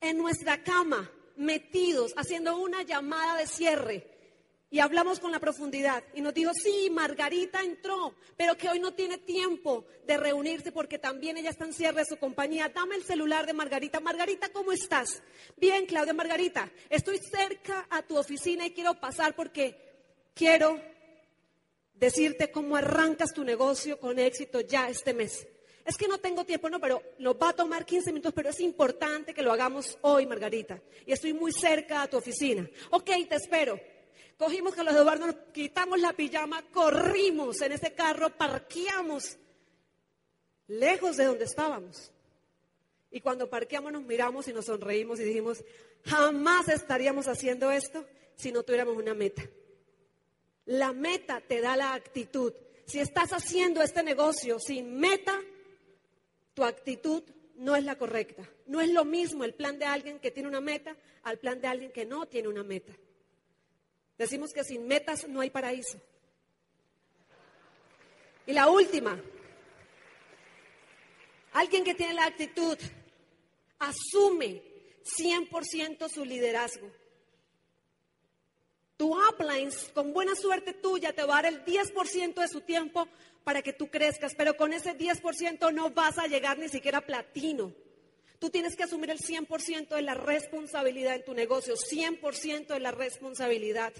[0.00, 4.17] en nuestra cama, metidos, haciendo una llamada de cierre
[4.70, 8.92] y hablamos con la profundidad y nos dijo, sí, Margarita entró, pero que hoy no
[8.92, 12.68] tiene tiempo de reunirse porque también ella está en cierre de su compañía.
[12.68, 14.00] Dame el celular de Margarita.
[14.00, 15.22] Margarita, ¿cómo estás?
[15.56, 19.74] Bien, Claudia Margarita, estoy cerca a tu oficina y quiero pasar porque
[20.34, 20.78] quiero
[21.94, 25.46] decirte cómo arrancas tu negocio con éxito ya este mes.
[25.86, 28.60] Es que no tengo tiempo, no, pero nos va a tomar 15 minutos, pero es
[28.60, 30.78] importante que lo hagamos hoy, Margarita.
[31.06, 32.68] Y estoy muy cerca a tu oficina.
[32.90, 33.80] Ok, te espero.
[34.38, 39.36] Cogimos que los Eduardo, nos quitamos la pijama, corrimos en ese carro, parqueamos
[40.68, 42.12] lejos de donde estábamos.
[43.10, 45.64] Y cuando parqueamos nos miramos y nos sonreímos y dijimos,
[46.04, 49.42] jamás estaríamos haciendo esto si no tuviéramos una meta.
[50.66, 52.52] La meta te da la actitud.
[52.86, 55.36] Si estás haciendo este negocio sin meta,
[56.54, 57.24] tu actitud
[57.56, 58.48] no es la correcta.
[58.66, 61.66] No es lo mismo el plan de alguien que tiene una meta al plan de
[61.66, 62.92] alguien que no tiene una meta.
[64.18, 65.98] Decimos que sin metas no hay paraíso.
[68.46, 69.20] Y la última,
[71.52, 72.76] alguien que tiene la actitud,
[73.78, 74.62] asume
[75.04, 76.90] 100% su liderazgo.
[78.96, 83.06] Tu upline, con buena suerte tuya, te va a dar el 10% de su tiempo
[83.44, 87.06] para que tú crezcas, pero con ese 10% no vas a llegar ni siquiera a
[87.06, 87.72] platino.
[88.38, 92.92] Tú tienes que asumir el 100% de la responsabilidad en tu negocio, 100% de la
[92.92, 93.92] responsabilidad.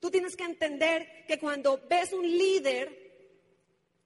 [0.00, 3.04] Tú tienes que entender que cuando ves un líder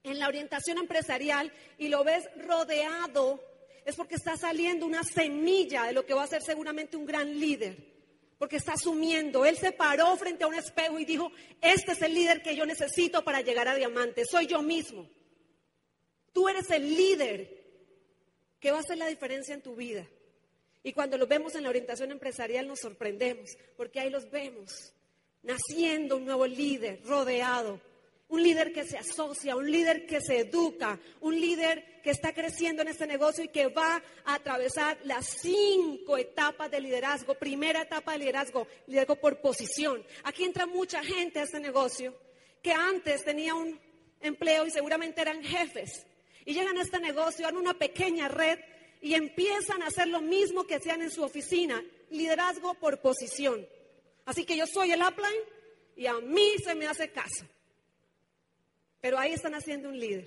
[0.03, 3.43] en la orientación empresarial y lo ves rodeado,
[3.85, 7.41] es porque está saliendo una semilla de lo que va a ser seguramente un gran
[7.41, 7.97] líder.
[8.39, 9.45] Porque está asumiendo.
[9.47, 12.67] Él se paró frente a un espejo y dijo, este es el líder que yo
[12.67, 14.25] necesito para llegar a diamante.
[14.25, 15.09] Soy yo mismo.
[16.33, 17.58] Tú eres el líder
[18.61, 20.07] ¿Qué va a hacer la diferencia en tu vida.
[20.83, 24.93] Y cuando los vemos en la orientación empresarial nos sorprendemos, porque ahí los vemos,
[25.43, 27.81] naciendo un nuevo líder, rodeado,
[28.29, 32.83] un líder que se asocia, un líder que se educa, un líder que está creciendo
[32.83, 37.35] en este negocio y que va a atravesar las cinco etapas de liderazgo.
[37.35, 40.05] Primera etapa de liderazgo, liderazgo por posición.
[40.25, 42.15] Aquí entra mucha gente a este negocio
[42.63, 43.81] que antes tenía un
[44.21, 46.07] empleo y seguramente eran jefes
[46.49, 48.59] y llegan a este negocio, dan una pequeña red
[49.03, 53.69] y empiezan a hacer lo mismo que hacían en su oficina, liderazgo por posición.
[54.25, 55.43] Así que yo soy el upline
[55.95, 57.45] y a mí se me hace caso.
[59.03, 60.25] Pero ahí están haciendo un líder.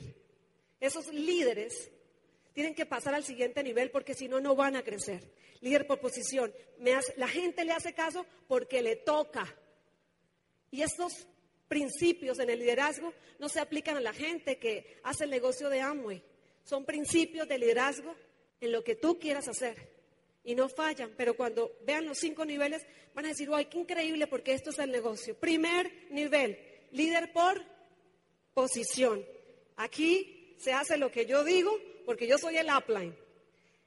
[0.79, 1.89] Esos líderes
[2.53, 5.33] Tienen que pasar al siguiente nivel porque si no, no van a crecer.
[5.61, 6.53] Líder por posición.
[7.17, 9.57] la gente le hace caso porque le toca.
[10.69, 11.25] Y estos
[11.71, 15.79] principios en el liderazgo no se aplican a la gente que hace el negocio de
[15.79, 16.21] Amway.
[16.65, 18.13] Son principios de liderazgo
[18.59, 19.89] en lo que tú quieras hacer.
[20.43, 24.27] Y no fallan, pero cuando vean los cinco niveles van a decir, ¡ay, qué increíble!
[24.27, 25.33] Porque esto es el negocio.
[25.39, 26.59] Primer nivel,
[26.91, 27.63] líder por
[28.53, 29.25] posición.
[29.77, 31.71] Aquí se hace lo que yo digo
[32.05, 33.15] porque yo soy el upline.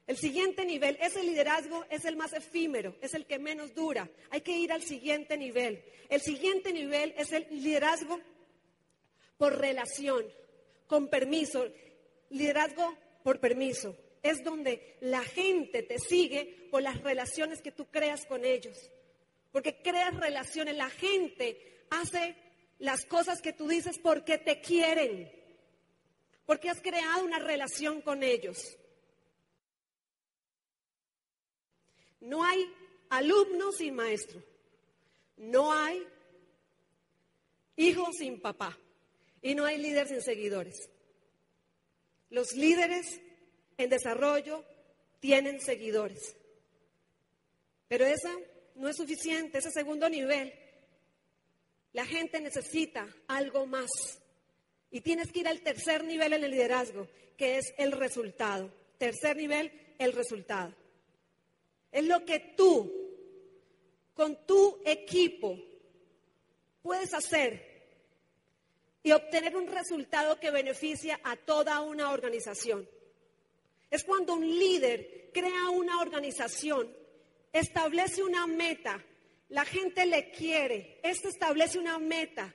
[0.07, 4.07] El siguiente nivel, ese liderazgo es el más efímero, es el que menos dura.
[4.29, 5.83] Hay que ir al siguiente nivel.
[6.09, 8.19] El siguiente nivel es el liderazgo
[9.37, 10.25] por relación,
[10.85, 11.65] con permiso.
[12.29, 13.97] Liderazgo por permiso.
[14.21, 18.77] Es donde la gente te sigue por las relaciones que tú creas con ellos.
[19.51, 22.35] Porque creas relaciones, la gente hace
[22.77, 25.31] las cosas que tú dices porque te quieren.
[26.45, 28.77] Porque has creado una relación con ellos.
[32.25, 32.65] No hay
[33.09, 34.41] alumno sin maestro.
[35.37, 36.05] No hay
[37.75, 38.77] hijo sin papá.
[39.41, 40.89] Y no hay líder sin seguidores.
[42.31, 43.21] Los líderes
[43.77, 44.65] en desarrollo
[45.19, 46.35] tienen seguidores.
[47.87, 48.33] Pero esa
[48.73, 50.51] no es suficiente, ese segundo nivel.
[51.93, 53.89] La gente necesita algo más.
[54.89, 57.07] Y tienes que ir al tercer nivel en el liderazgo,
[57.37, 58.73] que es el resultado.
[58.97, 60.73] Tercer nivel, el resultado.
[61.95, 62.91] Es lo que tú,
[64.13, 65.57] con tu equipo,
[66.81, 67.63] puedes hacer
[69.01, 72.85] y obtener un resultado que beneficia a toda una organización.
[73.89, 76.93] Es cuando un líder crea una organización,
[77.53, 79.01] establece una meta,
[79.47, 82.53] la gente le quiere, este establece una meta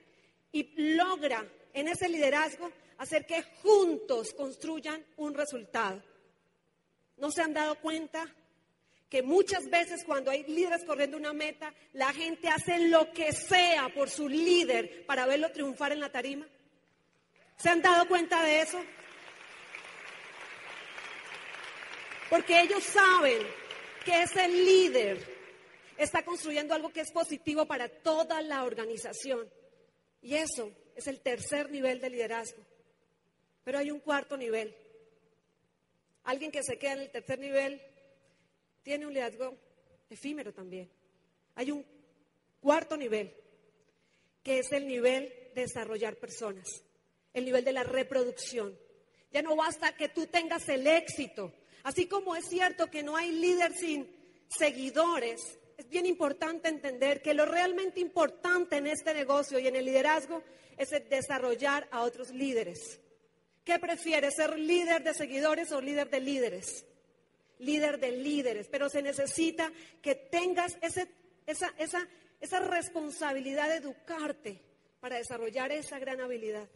[0.52, 6.02] y logra en ese liderazgo hacer que juntos construyan un resultado.
[7.16, 8.36] ¿No se han dado cuenta
[9.10, 13.88] que muchas veces cuando hay líderes corriendo una meta, la gente hace lo que sea
[13.88, 16.46] por su líder para verlo triunfar en la tarima?
[17.56, 18.80] ¿Se han dado cuenta de eso?
[22.30, 23.42] Porque ellos saben
[24.04, 25.26] que ese líder
[25.98, 29.50] está construyendo algo que es positivo para toda la organización.
[30.22, 32.62] Y eso es el tercer nivel de liderazgo.
[33.64, 34.74] Pero hay un cuarto nivel.
[36.24, 37.82] Alguien que se queda en el tercer nivel
[38.82, 39.56] tiene un liderazgo
[40.08, 40.90] efímero también.
[41.54, 41.84] Hay un
[42.60, 43.34] cuarto nivel,
[44.42, 46.66] que es el nivel de desarrollar personas,
[47.32, 48.76] el nivel de la reproducción.
[49.32, 51.52] Ya no basta que tú tengas el éxito.
[51.82, 54.08] Así como es cierto que no hay líder sin
[54.48, 59.86] seguidores, es bien importante entender que lo realmente importante en este negocio y en el
[59.86, 60.42] liderazgo
[60.76, 63.00] es desarrollar a otros líderes.
[63.64, 66.86] ¿Qué prefieres, ser líder de seguidores o líder de líderes?
[67.60, 71.06] Líder de líderes, pero se necesita que tengas esa,
[71.46, 72.08] esa,
[72.40, 74.60] esa responsabilidad de educarte
[75.00, 76.68] para desarrollar esa gran habilidad.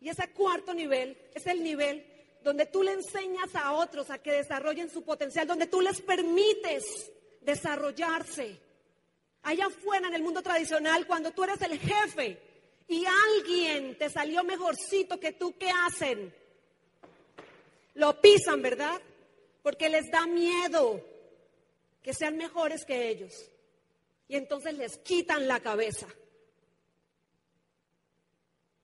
[0.00, 2.04] Y ese cuarto nivel es el nivel
[2.42, 7.12] donde tú le enseñas a otros a que desarrollen su potencial, donde tú les permites
[7.42, 8.58] desarrollarse.
[9.42, 12.38] Allá afuera en el mundo tradicional, cuando tú eres el jefe
[12.88, 16.34] y alguien te salió mejorcito que tú, ¿qué hacen?
[17.94, 19.00] Lo pisan, ¿verdad?
[19.62, 21.04] Porque les da miedo
[22.02, 23.50] que sean mejores que ellos.
[24.28, 26.06] Y entonces les quitan la cabeza.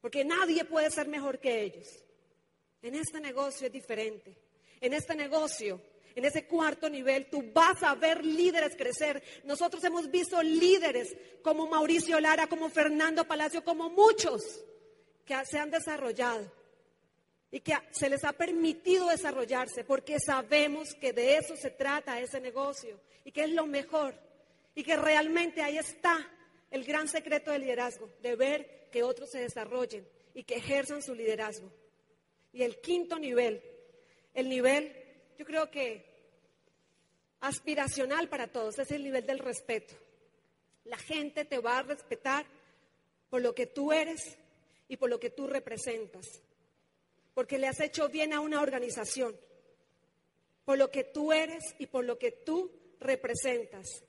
[0.01, 1.89] Porque nadie puede ser mejor que ellos.
[2.83, 4.37] En este negocio es diferente.
[4.81, 5.81] En este negocio,
[6.15, 9.23] en ese cuarto nivel, tú vas a ver líderes crecer.
[9.45, 14.65] Nosotros hemos visto líderes como Mauricio Lara, como Fernando Palacio, como muchos
[15.25, 16.53] que se han desarrollado
[17.51, 22.41] y que se les ha permitido desarrollarse porque sabemos que de eso se trata ese
[22.41, 24.15] negocio y que es lo mejor
[24.75, 26.31] y que realmente ahí está
[26.71, 31.15] el gran secreto del liderazgo, de ver que otros se desarrollen y que ejerzan su
[31.15, 31.73] liderazgo.
[32.53, 33.63] Y el quinto nivel,
[34.35, 34.95] el nivel,
[35.39, 36.05] yo creo que
[37.41, 39.95] aspiracional para todos, es el nivel del respeto.
[40.85, 42.45] La gente te va a respetar
[43.31, 44.37] por lo que tú eres
[44.89, 46.43] y por lo que tú representas
[47.37, 49.37] porque le has hecho bien a una organización,
[50.65, 54.03] por lo que tú eres y por lo que tú representas.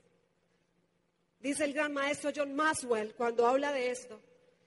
[1.38, 4.18] Dice el gran maestro John Maswell cuando habla de esto,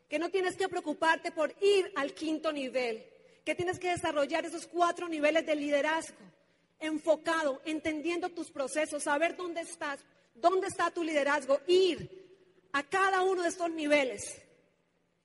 [0.07, 3.03] que no tienes que preocuparte por ir al quinto nivel,
[3.43, 6.20] que tienes que desarrollar esos cuatro niveles de liderazgo,
[6.80, 10.01] enfocado, entendiendo tus procesos, saber dónde estás,
[10.36, 14.39] dónde está tu liderazgo, ir a cada uno de estos niveles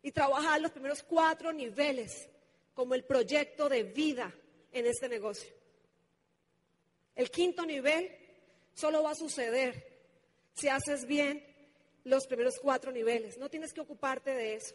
[0.01, 2.31] y trabajar los primeros cuatro niveles
[2.77, 4.31] como el proyecto de vida
[4.71, 5.51] en este negocio.
[7.15, 8.15] El quinto nivel
[8.75, 9.97] solo va a suceder
[10.53, 11.43] si haces bien
[12.05, 13.39] los primeros cuatro niveles.
[13.39, 14.75] No tienes que ocuparte de eso.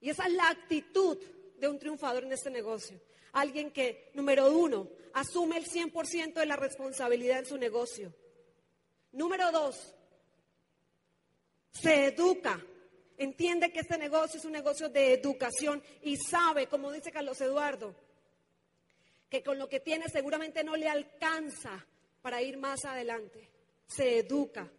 [0.00, 1.18] Y esa es la actitud
[1.56, 3.00] de un triunfador en este negocio.
[3.34, 8.12] Alguien que, número uno, asume el 100% de la responsabilidad en su negocio.
[9.12, 9.94] Número dos,
[11.70, 12.60] se educa.
[13.18, 17.94] Entiende que este negocio es un negocio de educación y sabe, como dice Carlos Eduardo,
[19.28, 21.86] que con lo que tiene seguramente no le alcanza
[22.20, 23.48] para ir más adelante.
[23.86, 24.70] Se educa.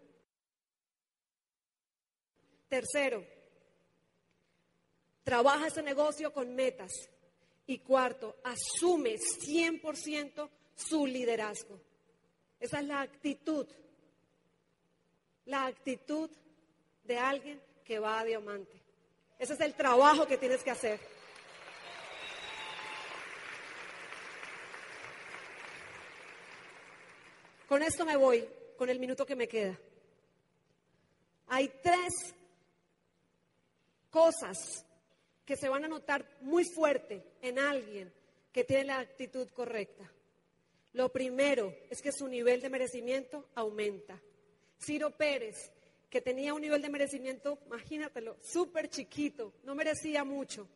[2.68, 3.24] Tercero,
[5.24, 6.92] trabaja ese negocio con metas.
[7.66, 11.80] Y cuarto, asume 100% su liderazgo.
[12.60, 13.68] Esa es la actitud,
[15.46, 16.30] la actitud
[17.04, 18.82] de alguien que va a diamante.
[19.40, 21.00] Ese es el trabajo que tienes que hacer.
[27.68, 29.78] Con esto me voy, con el minuto que me queda.
[31.48, 32.34] Hay tres
[34.10, 34.86] cosas
[35.46, 38.14] que se van a notar muy fuerte en alguien
[38.52, 40.10] que tiene la actitud correcta.
[40.94, 44.22] Lo primero es que su nivel de merecimiento aumenta.
[44.80, 45.72] Ciro Pérez,
[46.14, 50.70] que tenía un nivel de merecimiento, imagínatelo, súper chiquito, no merecía mucho.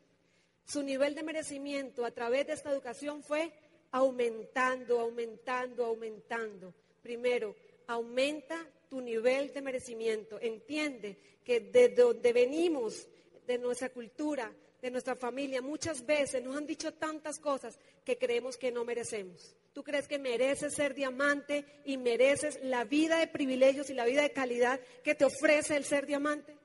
[0.66, 3.54] Su nivel de merecimiento a través de esta educación fue
[3.92, 6.74] aumentando, aumentando, aumentando.
[7.04, 10.40] Primero, aumenta tu nivel de merecimiento.
[10.42, 13.08] Entiende que de donde venimos,
[13.46, 18.58] de nuestra cultura, de nuestra familia, muchas veces nos han dicho tantas cosas que creemos
[18.58, 19.56] que no merecemos.
[19.78, 24.24] ¿Tú crees que mereces ser diamante y mereces la vida de privilegios y la vida
[24.24, 26.58] de calidad que te ofrece el ser diamante?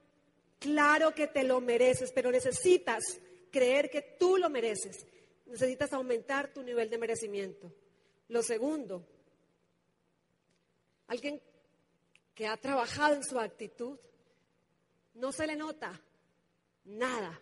[0.58, 3.02] Claro que te lo mereces, pero necesitas
[3.50, 5.04] creer que tú lo mereces.
[5.44, 7.70] Necesitas aumentar tu nivel de merecimiento.
[8.28, 9.06] Lo segundo,
[11.08, 11.38] Alguien
[12.34, 13.98] que ha trabajado en su actitud,
[15.12, 16.00] no se le nota
[16.86, 17.38] nada.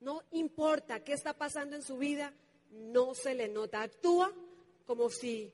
[0.00, 2.34] No importa qué está pasando en su vida,
[2.70, 3.82] no se le nota.
[3.82, 4.32] Actúa
[4.86, 5.52] como si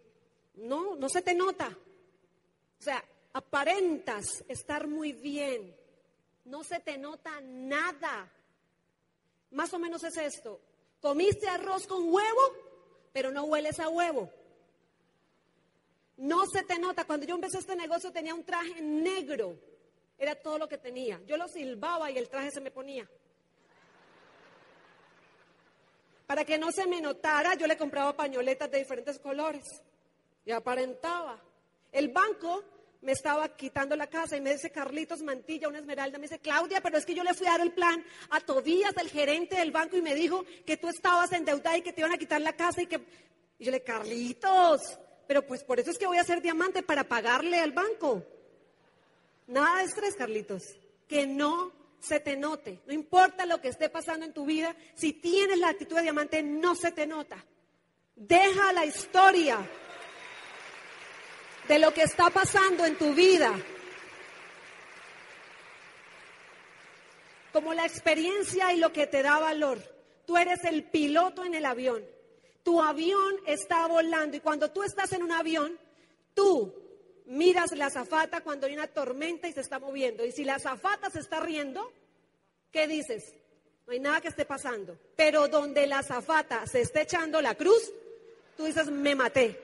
[0.57, 1.77] no, no se te nota.
[2.79, 5.75] O sea, aparentas estar muy bien.
[6.45, 8.31] No se te nota nada.
[9.51, 10.61] Más o menos es esto.
[11.01, 12.41] Comiste arroz con huevo,
[13.13, 14.31] pero no hueles a huevo.
[16.17, 17.05] No se te nota.
[17.05, 19.59] Cuando yo empecé este negocio tenía un traje negro.
[20.19, 21.21] Era todo lo que tenía.
[21.27, 23.09] Yo lo silbaba y el traje se me ponía.
[26.27, 29.65] Para que no se me notara, yo le compraba pañoletas de diferentes colores.
[30.47, 31.39] Y aparentaba.
[31.93, 32.65] El banco
[33.05, 36.81] me estaba quitando la casa y me dice Carlitos Mantilla, una esmeralda, me dice, Claudia,
[36.81, 39.73] pero es que yo le fui a dar el plan a Tobías, el gerente del
[39.73, 42.55] banco, y me dijo que tú estabas endeudada y que te iban a quitar la
[42.55, 43.05] casa y que...
[43.59, 44.81] Y yo le, Carlitos,
[45.27, 48.25] pero pues por eso es que voy a ser diamante para pagarle al banco.
[49.47, 50.63] Nada de estrés, Carlitos.
[51.07, 51.73] Que no
[52.05, 52.81] se te note.
[52.87, 56.43] No importa lo que esté pasando en tu vida, si tienes la actitud de diamante,
[56.43, 57.45] no se te nota.
[58.15, 59.59] Deja la historia
[61.67, 63.55] de lo que está pasando en tu vida.
[67.53, 69.79] Como la experiencia y lo que te da valor.
[70.27, 72.05] Tú eres el piloto en el avión
[72.65, 75.79] tu avión está volando y cuando tú estás en un avión,
[76.33, 76.75] tú
[77.27, 80.25] miras la azafata cuando hay una tormenta y se está moviendo.
[80.25, 81.93] Y si la azafata se está riendo,
[82.71, 83.35] ¿qué dices?
[83.87, 84.99] No hay nada que esté pasando.
[85.17, 87.93] Pero donde la azafata se esté echando la cruz,
[88.57, 89.61] tú dices, me maté.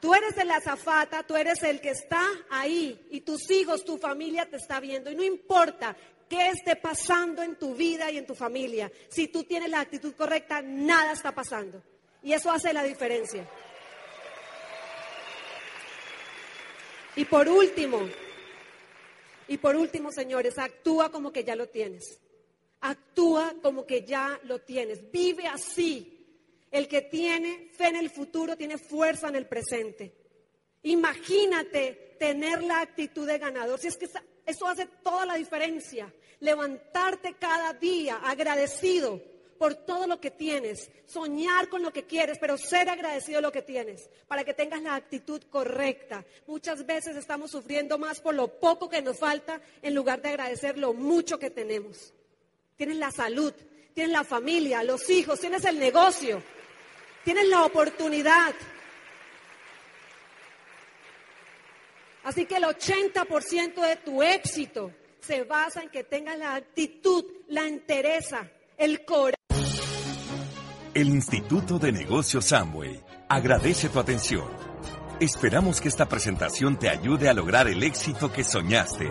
[0.00, 4.48] Tú eres el azafata, tú eres el que está ahí y tus hijos, tu familia
[4.48, 5.10] te está viendo.
[5.10, 5.96] Y no importa
[6.28, 8.92] qué esté pasando en tu vida y en tu familia.
[9.08, 11.82] Si tú tienes la actitud correcta, nada está pasando.
[12.22, 13.48] Y eso hace la diferencia.
[17.16, 18.08] Y por último,
[19.48, 22.20] y por último, señores, actúa como que ya lo tienes.
[22.80, 25.10] Actúa como que ya lo tienes.
[25.10, 26.14] Vive así.
[26.70, 30.14] El que tiene fe en el futuro tiene fuerza en el presente.
[30.82, 33.80] Imagínate tener la actitud de ganador.
[33.80, 34.06] Si es que
[34.44, 36.12] eso hace toda la diferencia.
[36.40, 39.20] Levantarte cada día agradecido
[39.58, 43.52] por todo lo que tienes, soñar con lo que quieres, pero ser agradecido de lo
[43.52, 46.24] que tienes, para que tengas la actitud correcta.
[46.46, 50.78] Muchas veces estamos sufriendo más por lo poco que nos falta en lugar de agradecer
[50.78, 52.12] lo mucho que tenemos.
[52.76, 53.52] Tienes la salud,
[53.94, 56.42] tienes la familia, los hijos, tienes el negocio,
[57.24, 58.54] tienes la oportunidad,
[62.28, 67.66] Así que el 80% de tu éxito se basa en que tengas la actitud, la
[67.66, 68.46] entereza,
[68.76, 69.37] el corazón.
[70.94, 74.46] El Instituto de Negocios Samway agradece tu atención.
[75.20, 79.10] Esperamos que esta presentación te ayude a lograr el éxito que soñaste.